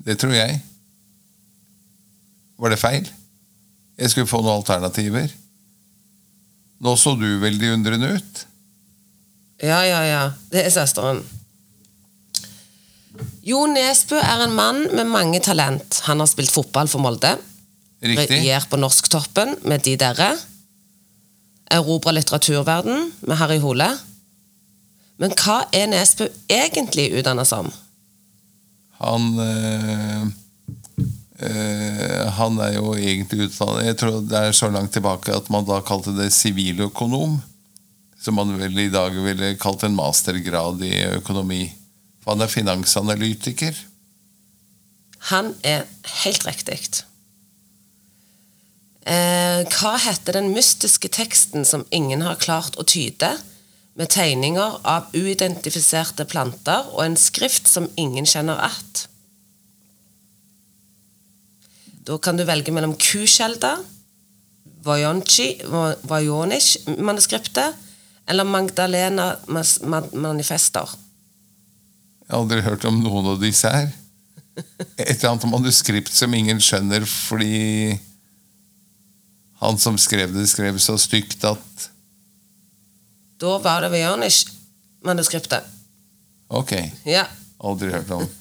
Det 0.04 0.18
tror 0.20 0.36
jeg. 0.36 0.60
Var 2.60 2.74
det 2.74 2.80
feil? 2.82 3.08
Jeg 3.98 4.12
skulle 4.12 4.30
få 4.30 4.42
noen 4.44 4.60
alternativer. 4.60 5.32
Nå 6.84 6.96
så 7.00 7.16
du 7.16 7.28
veldig 7.42 7.72
undrende 7.78 8.12
ut. 8.18 8.44
Ja, 9.64 9.80
ja, 9.88 10.02
ja. 10.04 10.24
Det 10.52 10.66
er 10.66 10.74
søsteren. 10.76 11.24
Jo 13.44 13.64
Nesbø 13.72 14.20
er 14.20 14.44
en 14.44 14.56
mann 14.56 14.86
med 14.92 15.08
mange 15.08 15.40
talent. 15.44 16.02
Han 16.08 16.20
har 16.20 16.30
spilt 16.32 16.52
fotball 16.52 16.90
for 16.92 17.04
Molde. 17.04 17.38
Riktig? 18.04 18.44
På 18.70 18.78
norsktoppen 18.78 19.56
med 19.64 19.84
De 19.86 19.96
Derre. 19.96 20.34
Erobra 21.72 22.12
litteraturverden 22.12 23.12
med 23.24 23.40
Harry 23.40 23.62
Hole. 23.64 23.88
Men 25.22 25.32
hva 25.40 25.62
er 25.72 25.88
Nesbø 25.88 26.28
egentlig 26.52 27.14
utdannet 27.16 27.48
som? 27.48 27.70
Han 29.00 29.30
øh, 29.40 30.26
øh, 31.48 32.26
Han 32.38 32.60
er 32.66 32.76
jo 32.78 32.94
egentlig 32.96 33.48
utdannet 33.48 33.88
Jeg 33.88 33.98
tror 34.00 34.20
det 34.22 34.40
er 34.40 34.52
så 34.56 34.70
langt 34.74 34.94
tilbake 34.94 35.34
at 35.36 35.50
man 35.54 35.66
da 35.68 35.80
kalte 35.86 36.16
det 36.18 36.34
siviløkonom. 36.36 37.40
Som 38.20 38.40
man 38.40 38.52
vel 38.60 38.84
i 38.84 38.92
dag 38.92 39.16
ville 39.16 39.56
kalt 39.60 39.84
en 39.88 39.96
mastergrad 39.96 40.84
i 40.84 40.94
økonomi. 41.22 41.66
For 42.24 42.36
han 42.36 42.44
er 42.44 42.52
finansanalytiker. 42.52 43.80
Han 45.32 45.54
er 45.64 45.88
helt 46.24 46.48
riktig. 46.48 46.80
Eh, 49.04 49.68
hva 49.68 49.98
heter 50.00 50.38
den 50.38 50.54
mystiske 50.56 51.10
teksten 51.12 51.66
som 51.68 51.84
ingen 51.92 52.22
har 52.24 52.40
klart 52.40 52.78
å 52.80 52.88
tyde, 52.88 53.36
med 53.94 54.10
tegninger 54.10 54.80
av 54.90 55.14
uidentifiserte 55.14 56.26
planter 56.26 56.88
og 56.96 57.04
en 57.04 57.18
skrift 57.20 57.68
som 57.70 57.90
ingen 57.96 58.26
kjenner 58.26 58.58
att? 58.58 59.08
Da 62.04 62.18
kan 62.18 62.38
du 62.38 62.44
velge 62.44 62.72
mellom 62.72 62.96
Kusjelda, 63.00 63.78
Vajonic-manuskriptet 64.84 67.74
eller 68.28 68.44
Magdalena-manifester. 68.44 70.90
Jeg 72.24 72.32
har 72.32 72.38
aldri 72.40 72.62
hørt 72.66 72.86
om 72.88 73.04
noen 73.04 73.26
av 73.36 73.40
disse 73.40 73.70
her. 73.72 73.88
Et 74.98 75.16
eller 75.16 75.30
annet 75.32 75.52
manuskript 75.52 76.14
som 76.14 76.34
ingen 76.36 76.60
skjønner 76.62 77.06
fordi 77.08 78.00
han 79.64 79.78
som 79.80 79.98
skrev 80.02 80.34
det, 80.36 80.48
skrev 80.52 80.78
så 80.82 80.98
stygt 81.00 81.44
at 81.48 81.90
Da 83.42 83.58
var 83.64 83.82
det 83.84 83.92
Vajonic-manuskriptet. 83.92 85.64
Ok, 86.54 86.72
Ja. 87.06 87.26
aldri 87.64 87.92
hørt 87.92 88.12
om. 88.12 88.28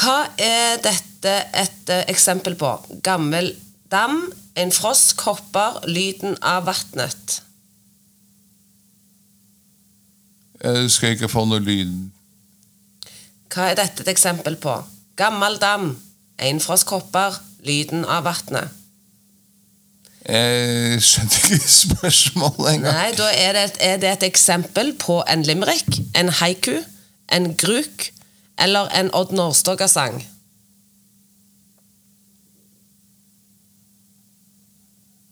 Hva 0.00 0.30
er 0.40 0.78
dette 0.80 1.32
et 1.52 1.90
eh, 1.92 2.04
eksempel 2.08 2.54
på? 2.56 2.70
Gammel 3.04 3.50
dam, 3.92 4.22
en 4.56 4.72
frosk 4.72 5.20
hopper, 5.26 5.82
lyden 5.90 6.38
av 6.40 6.64
vannet. 6.70 7.40
Jeg 10.62 10.90
skal 10.92 11.14
ikke 11.16 11.30
få 11.32 11.44
noe 11.48 11.60
lyd. 11.64 11.92
Hva 13.50 13.70
er 13.72 13.78
dette 13.80 14.04
et 14.04 14.12
eksempel 14.12 14.56
på? 14.62 14.76
Gammel 15.20 15.56
dam, 15.60 15.94
en 16.40 16.60
frosk 16.64 16.92
hopper, 16.94 17.36
lyden 17.66 18.04
av 18.08 18.28
vannet. 18.28 18.76
Jeg 20.28 21.02
skjønner 21.02 21.36
ikke 21.54 21.70
spørsmålet 21.72 22.74
engang. 22.74 22.92
Nei, 22.92 23.12
da 23.16 23.28
er 23.32 23.56
det, 23.56 23.62
er 23.80 23.96
det 24.02 24.10
et 24.10 24.26
eksempel 24.28 24.92
på 25.00 25.22
en 25.24 25.42
limerick, 25.48 26.00
en 26.18 26.28
haiku, 26.40 26.82
en 27.32 27.54
gruk 27.56 28.10
eller 28.60 28.90
en 29.00 29.08
Odd 29.16 29.32
Nordstoga-sang. 29.32 30.20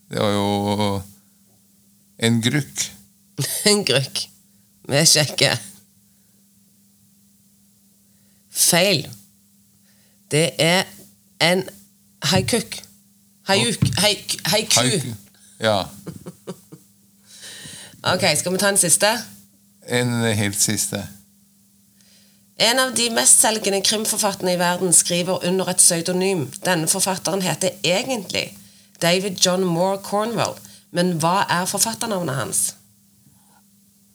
Det 0.09 0.21
var 0.23 0.33
jo 0.33 1.01
en 2.19 2.43
gruk. 2.43 2.87
En 3.71 3.85
gruk. 3.85 4.25
Vi 4.89 5.05
sjekker. 5.07 5.61
Feil. 8.51 9.05
Det 10.33 10.51
er 10.59 10.89
en 11.45 11.69
haikuk. 12.33 12.88
Haiuk. 13.49 13.85
Haik, 13.99 14.41
haiku. 14.45 14.81
Haiku. 14.81 15.15
Ja. 15.61 15.85
Ok, 18.03 18.23
skal 18.39 18.53
vi 18.53 18.59
ta 18.59 18.69
en 18.71 18.79
siste? 18.79 19.09
En 19.91 20.13
helt 20.23 20.61
siste. 20.61 21.01
En 22.57 22.79
av 22.79 22.93
de 22.95 23.09
mestselgende 23.11 23.81
krimforfatterne 23.83 24.53
i 24.55 24.59
verden 24.59 24.93
skriver 24.93 25.45
under 25.49 25.69
et 25.69 25.83
pseudonym. 25.83 26.47
Denne 26.65 26.89
forfatteren 26.89 27.43
heter 27.43 27.75
egentlig 27.85 28.59
David 29.03 29.43
John 29.45 29.67
Moore 29.67 29.99
Cornwell. 30.03 30.55
Men 30.91 31.17
hva 31.19 31.43
er 31.51 31.67
forfatternavnet 31.67 32.39
hans? 32.39 32.63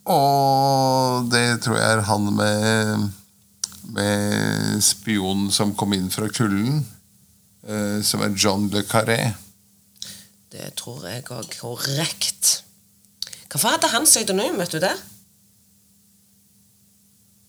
Og 0.05 1.29
det 1.31 1.61
tror 1.61 1.77
jeg 1.77 1.91
er 1.91 2.07
han 2.07 2.33
med, 2.35 3.09
med 3.83 4.81
spionen 4.81 5.51
som 5.51 5.75
kom 5.75 5.93
inn 5.93 6.09
fra 6.11 6.31
kulden. 6.31 6.85
Eh, 7.67 8.01
som 8.03 8.21
er 8.25 8.35
John 8.35 8.69
le 8.73 8.83
Carré. 8.87 9.33
Det 10.53 10.73
tror 10.77 11.07
jeg 11.09 11.25
òg 11.33 11.49
korrekt. 11.59 12.59
Hvorfor 13.49 13.75
hadde 13.75 13.89
han 13.93 14.05
pseudonym, 14.05 14.57
vet 14.61 14.73
du 14.73 14.79
det? 14.81 14.93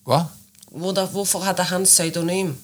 Hva? 0.05 0.23
Hvorfor 0.69 1.45
hadde 1.45 1.65
han 1.71 1.85
pseudonym? 1.87 2.55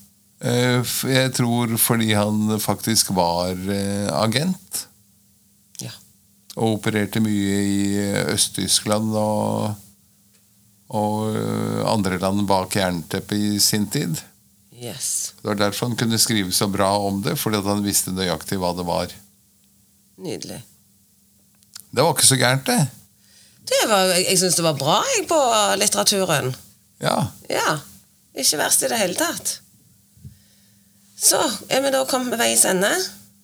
Eh, 0.42 0.82
Jeg 1.10 1.34
tror 1.38 1.78
fordi 1.78 2.12
han 2.14 2.60
faktisk 2.60 3.14
var 3.18 3.54
eh, 3.54 4.10
agent. 4.14 4.88
Ja. 5.82 5.94
Og 6.56 6.78
opererte 6.80 7.22
mye 7.22 7.62
i 7.62 7.80
Øst-Tyskland 8.34 9.14
og, 9.18 9.76
og 10.90 11.38
andre 11.86 12.18
land 12.22 12.48
bak 12.50 12.76
jernteppet 12.76 13.38
i 13.56 13.60
sin 13.60 13.88
tid. 13.90 14.22
Yes. 14.82 15.34
Det 15.42 15.48
var 15.52 15.60
derfor 15.60 15.88
han 15.92 15.98
kunne 16.00 16.18
skrive 16.20 16.52
så 16.58 16.66
bra 16.68 16.90
om 17.06 17.20
det, 17.22 17.36
fordi 17.38 17.60
at 17.62 17.68
han 17.70 17.84
visste 17.86 18.14
nøyaktig 18.16 18.58
hva 18.58 18.72
det 18.78 18.86
var. 18.88 19.12
Nydelig. 20.22 20.58
Det 21.92 22.02
var 22.02 22.16
ikke 22.16 22.26
så 22.32 22.38
gærent, 22.40 22.66
det. 22.66 22.80
Det 23.72 23.82
var, 23.92 24.10
jeg 24.18 24.40
syns 24.42 24.58
det 24.58 24.66
var 24.66 24.78
bra 24.80 24.98
jeg, 25.16 25.28
på 25.30 25.38
litteraturen. 25.78 26.50
Ja. 27.04 27.18
Ja. 27.52 27.78
Ikke 28.34 28.58
verst 28.62 28.82
i 28.84 28.90
det 28.90 28.98
hele 29.02 29.18
tatt. 29.20 29.60
Så 31.22 31.38
er 31.70 31.84
vi 31.86 31.92
da 31.94 32.02
kommet 32.10 32.34
ved 32.34 32.42
veis 32.42 32.64
ende. 32.66 32.90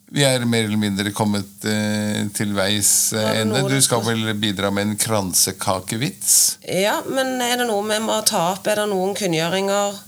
Vi 0.10 0.23
er 0.23 0.45
mer 0.47 0.63
eller 0.65 0.80
mindre 0.80 1.12
kommet 1.13 1.65
eh, 1.67 2.23
til 2.34 2.54
veis 2.58 3.12
eh, 3.13 3.41
ende. 3.43 3.62
Du 3.69 3.76
skal- 3.84 4.06
vel 4.08 4.32
bidra 4.39 4.71
med 4.71 4.88
en 4.88 4.97
kransekakevits? 4.97 6.58
Ja, 6.63 7.02
men 7.06 7.36
er 7.43 7.58
det 7.62 7.67
noe 7.67 7.84
vi 7.89 8.00
må 8.02 8.15
ta 8.26 8.54
opp? 8.56 8.65
Er 8.71 8.82
det 8.82 8.88
noen 8.89 9.13
kunngjøringer? 9.19 10.00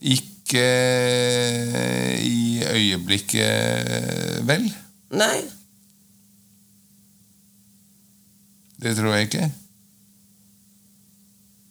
Ikke 0.00 0.62
i 2.24 2.62
øyeblikket, 2.64 4.40
vel? 4.48 4.64
Nei? 5.12 5.40
Det 8.80 8.94
tror 8.96 9.12
jeg 9.14 9.28
ikke. 9.28 9.48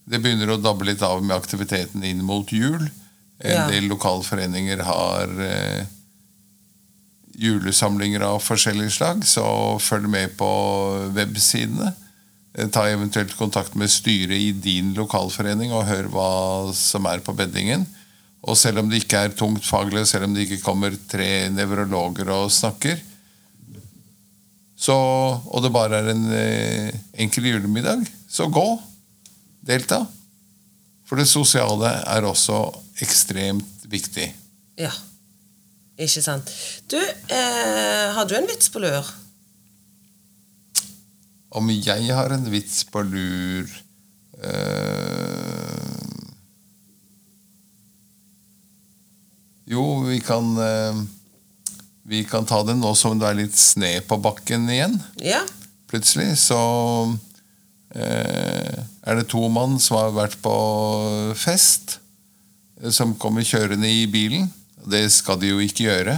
Det 0.10 0.20
begynner 0.22 0.52
å 0.54 0.60
dabbe 0.62 0.86
litt 0.89 1.02
av 1.06 1.22
med 1.24 1.36
aktiviteten 1.38 2.04
inn 2.06 2.22
mot 2.26 2.50
jul. 2.54 2.89
En 3.39 3.56
Ja. 3.56 3.68
del 3.70 3.88
lokalforeninger 3.88 4.82
har 4.84 5.30
eh, 5.42 5.86
julesamlinger 7.39 8.22
av 8.22 8.39
forskjellig 8.44 8.92
slag, 8.92 9.24
så 9.24 9.80
følg 9.80 10.10
med 10.10 10.36
på 10.38 10.50
websidene. 11.15 11.94
Eh, 12.58 12.68
Ta 12.68 12.88
eventuelt 12.89 13.36
kontakt 13.38 13.76
med 13.76 13.89
styret 13.89 14.38
i 14.38 14.52
din 14.52 14.94
lokalforening 14.94 15.72
og 15.72 15.86
hør 15.88 16.10
hva 16.10 16.74
som 16.76 17.06
er 17.06 17.20
på 17.20 17.34
beddingen. 17.34 17.88
Og 18.47 18.56
selv 18.58 18.82
om 18.82 18.89
det 18.89 19.02
ikke 19.04 19.25
er 19.25 19.36
tungt 19.36 19.65
faglig, 19.67 20.06
selv 20.08 20.30
om 20.30 20.36
det 20.36 20.45
ikke 20.45 20.63
kommer 20.63 20.95
tre 21.12 21.49
nevrologer 21.52 22.32
og 22.32 22.52
snakker, 22.54 23.02
så, 24.80 24.95
og 24.95 25.63
det 25.65 25.73
bare 25.75 25.99
er 25.99 26.13
en 26.13 26.23
eh, 26.32 26.99
enkel 27.19 27.49
julemiddag, 27.49 28.06
så 28.32 28.47
gå. 28.47 28.63
Delta. 29.67 30.06
For 31.04 31.19
det 31.19 31.28
sosiale 31.28 31.91
er 32.08 32.28
også 32.28 32.62
ekstremt 33.04 33.84
viktig. 33.91 34.30
Ja. 34.80 34.93
Ikke 35.99 36.23
sant. 36.23 36.47
Du, 36.88 36.95
eh, 36.95 38.06
har 38.15 38.23
du 38.23 38.38
en 38.38 38.47
vits 38.47 38.71
på 38.71 38.80
lur? 38.80 39.10
Om 41.60 41.71
jeg 41.75 42.13
har 42.15 42.32
en 42.32 42.45
vits 42.54 42.86
på 42.88 43.02
lur 43.04 43.67
eh, 44.39 45.69
Jo, 49.69 49.84
vi 50.20 50.26
kan 50.26 50.58
eh, 50.58 51.02
Vi 52.10 52.24
kan 52.26 52.46
ta 52.46 52.64
det 52.66 52.76
nå 52.76 52.92
som 52.98 53.20
det 53.20 53.28
er 53.30 53.38
litt 53.38 53.56
sne 53.56 54.00
på 54.02 54.18
bakken 54.18 54.68
igjen. 54.70 54.98
Ja. 55.22 55.44
plutselig 55.90 56.36
så 56.42 56.58
eh, 57.94 58.80
er 59.06 59.18
det 59.18 59.28
to 59.30 59.44
mann 59.50 59.78
som 59.82 59.98
har 59.98 60.16
vært 60.16 60.38
på 60.42 60.54
fest, 61.38 62.00
eh, 62.82 62.90
som 62.90 63.16
kommer 63.18 63.46
kjørende 63.46 63.90
i 63.90 64.08
bilen. 64.10 64.50
Det 64.90 65.06
skal 65.14 65.40
de 65.42 65.54
jo 65.54 65.62
ikke 65.62 65.86
gjøre. 65.86 66.18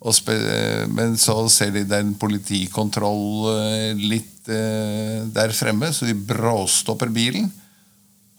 Eh, 0.00 0.84
men 0.90 1.16
så 1.18 1.38
ser 1.50 1.70
de 1.74 1.84
det 1.86 1.98
er 1.98 2.06
en 2.06 2.16
politikontroll 2.18 3.94
litt 4.00 4.50
eh, 4.50 5.22
der 5.30 5.54
fremme, 5.54 5.92
så 5.94 6.08
de 6.08 6.18
bråstopper 6.18 7.14
bilen, 7.14 7.50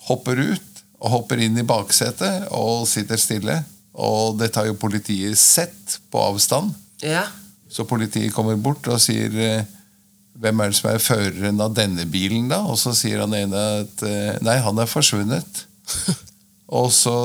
hopper 0.09 0.39
ut 0.51 0.83
og 1.01 1.15
hopper 1.15 1.41
inn 1.41 1.57
i 1.57 1.65
baksetet 1.65 2.51
og 2.53 2.85
sitter 2.89 3.19
stille. 3.19 3.61
Og 3.91 4.39
dette 4.39 4.59
har 4.59 4.69
jo 4.69 4.79
politiet 4.79 5.37
sett 5.39 5.99
på 6.11 6.21
avstand. 6.23 6.71
Ja. 7.03 7.25
Så 7.71 7.87
politiet 7.87 8.33
kommer 8.35 8.59
bort 8.59 8.87
og 8.91 9.01
sier 9.03 9.35
eh, 9.35 9.67
hvem 10.41 10.63
er 10.63 10.71
det 10.71 10.79
som 10.79 10.89
er 10.91 11.03
føreren 11.03 11.63
av 11.63 11.75
denne 11.75 12.05
bilen, 12.09 12.49
da? 12.51 12.61
Og 12.67 12.79
så 12.79 12.95
sier 12.97 13.23
han 13.23 13.35
ene 13.35 13.63
at 13.83 14.03
eh, 14.07 14.37
nei, 14.43 14.57
han 14.63 14.79
er 14.79 14.89
forsvunnet. 14.89 15.65
og 16.81 16.87
så 16.95 17.15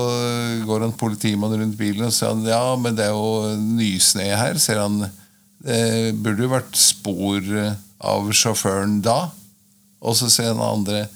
går 0.67 0.87
en 0.87 0.97
politimann 0.99 1.55
rundt 1.55 1.79
bilen 1.79 2.09
og 2.09 2.15
sier 2.15 2.35
han, 2.35 2.45
ja, 2.49 2.75
men 2.81 2.99
det 2.99 3.07
er 3.07 3.15
jo 3.15 3.55
nysnø 3.63 4.27
her. 4.27 4.59
Ser 4.63 4.83
han, 4.83 5.05
det 5.63 6.17
burde 6.19 6.47
jo 6.47 6.55
vært 6.57 6.79
spor 6.79 7.39
eh, 7.47 7.77
av 8.07 8.33
sjåføren 8.35 8.99
da. 9.07 9.21
Og 10.07 10.19
så 10.19 10.31
sier 10.31 10.53
han 10.53 10.63
andre 10.63 11.07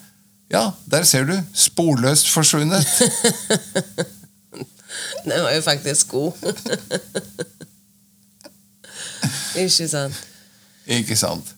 ja, 0.50 0.72
der 0.90 1.04
ser 1.06 1.28
du. 1.28 1.36
Sporløst 1.54 2.26
forsvunnet. 2.32 2.86
Den 5.24 5.42
var 5.44 5.54
jo 5.54 5.62
faktisk 5.64 6.08
god. 6.14 6.32
Ikke 9.60 9.88
sant. 9.90 10.20
Ikke 10.90 11.16
sant? 11.18 11.54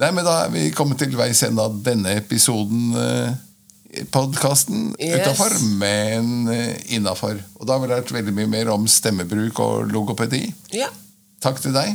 Nei, 0.00 0.10
men 0.14 0.24
Da 0.26 0.44
er 0.44 0.52
vi 0.54 0.68
kommet 0.74 0.98
til 1.02 1.14
veis 1.18 1.42
ende 1.46 1.62
av 1.62 1.76
denne 1.86 2.16
episoden 2.18 2.94
eh, 2.98 3.34
podkasten 4.10 4.88
Yes. 4.98 5.20
utafor, 5.22 5.54
men 5.78 6.48
innafor. 6.90 7.38
Og 7.60 7.66
da 7.68 7.76
har 7.76 7.84
vi 7.84 7.92
lært 7.92 8.10
veldig 8.14 8.34
mye 8.34 8.50
mer 8.50 8.72
om 8.74 8.88
stemmebruk 8.90 9.60
og 9.62 9.92
logopedi. 9.92 10.48
Ja. 10.74 10.88
Takk 11.44 11.60
til 11.62 11.74
deg. 11.76 11.94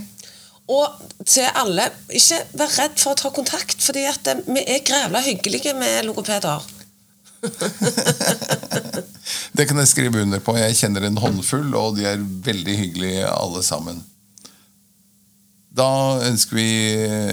Og 0.70 1.02
til 1.26 1.48
alle, 1.58 1.88
ikke 2.14 2.44
vær 2.60 2.76
redd 2.78 3.00
for 3.02 3.16
å 3.16 3.20
ta 3.20 3.32
kontakt, 3.34 3.80
fordi 3.82 4.06
eh, 4.06 4.44
vi 4.48 4.64
er 4.70 4.84
grævla 4.86 5.24
hyggelige 5.26 5.74
med 5.76 6.06
logopeder. 6.08 6.68
Det 9.58 9.66
kan 9.68 9.80
jeg 9.82 9.92
skrive 9.92 10.22
under 10.24 10.42
på. 10.44 10.56
Jeg 10.58 10.78
kjenner 10.80 11.08
en 11.08 11.20
håndfull, 11.20 11.74
og 11.76 11.98
de 11.98 12.08
er 12.08 12.30
veldig 12.46 12.76
hyggelige 12.80 13.28
alle 13.30 13.64
sammen. 13.66 14.00
Da 15.76 16.20
ønsker 16.26 16.58
vi 16.58 16.70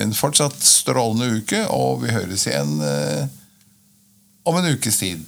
en 0.02 0.14
fortsatt 0.16 0.58
strålende 0.62 1.40
uke, 1.40 1.62
og 1.72 2.02
vi 2.04 2.14
høres 2.14 2.46
igjen 2.48 2.76
eh, 2.84 3.24
om 4.46 4.58
en 4.58 4.70
ukes 4.74 5.00
tid. 5.00 5.24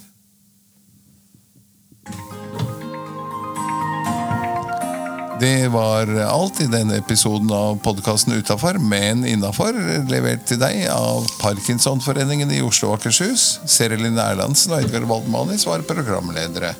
Det 5.39 5.67
var 5.67 6.09
alt 6.19 6.61
i 6.61 6.65
denne 6.67 6.97
episoden 6.99 7.51
av 7.55 7.77
podkasten 7.79 8.33
Utafor, 8.33 8.75
men 8.83 9.23
innafor, 9.23 9.77
levert 10.11 10.43
til 10.49 10.59
deg 10.59 10.81
av 10.91 11.29
Parkinsonforeningen 11.39 12.51
i 12.51 12.59
Oslo 12.65 12.91
og 12.91 12.99
Akershus. 12.99 13.47
Serelin 13.63 14.19
Erlandsen 14.19 14.75
og 14.75 14.83
Edgar 14.83 15.07
Waldmanis 15.07 15.63
var 15.69 15.87
programledere. 15.87 16.75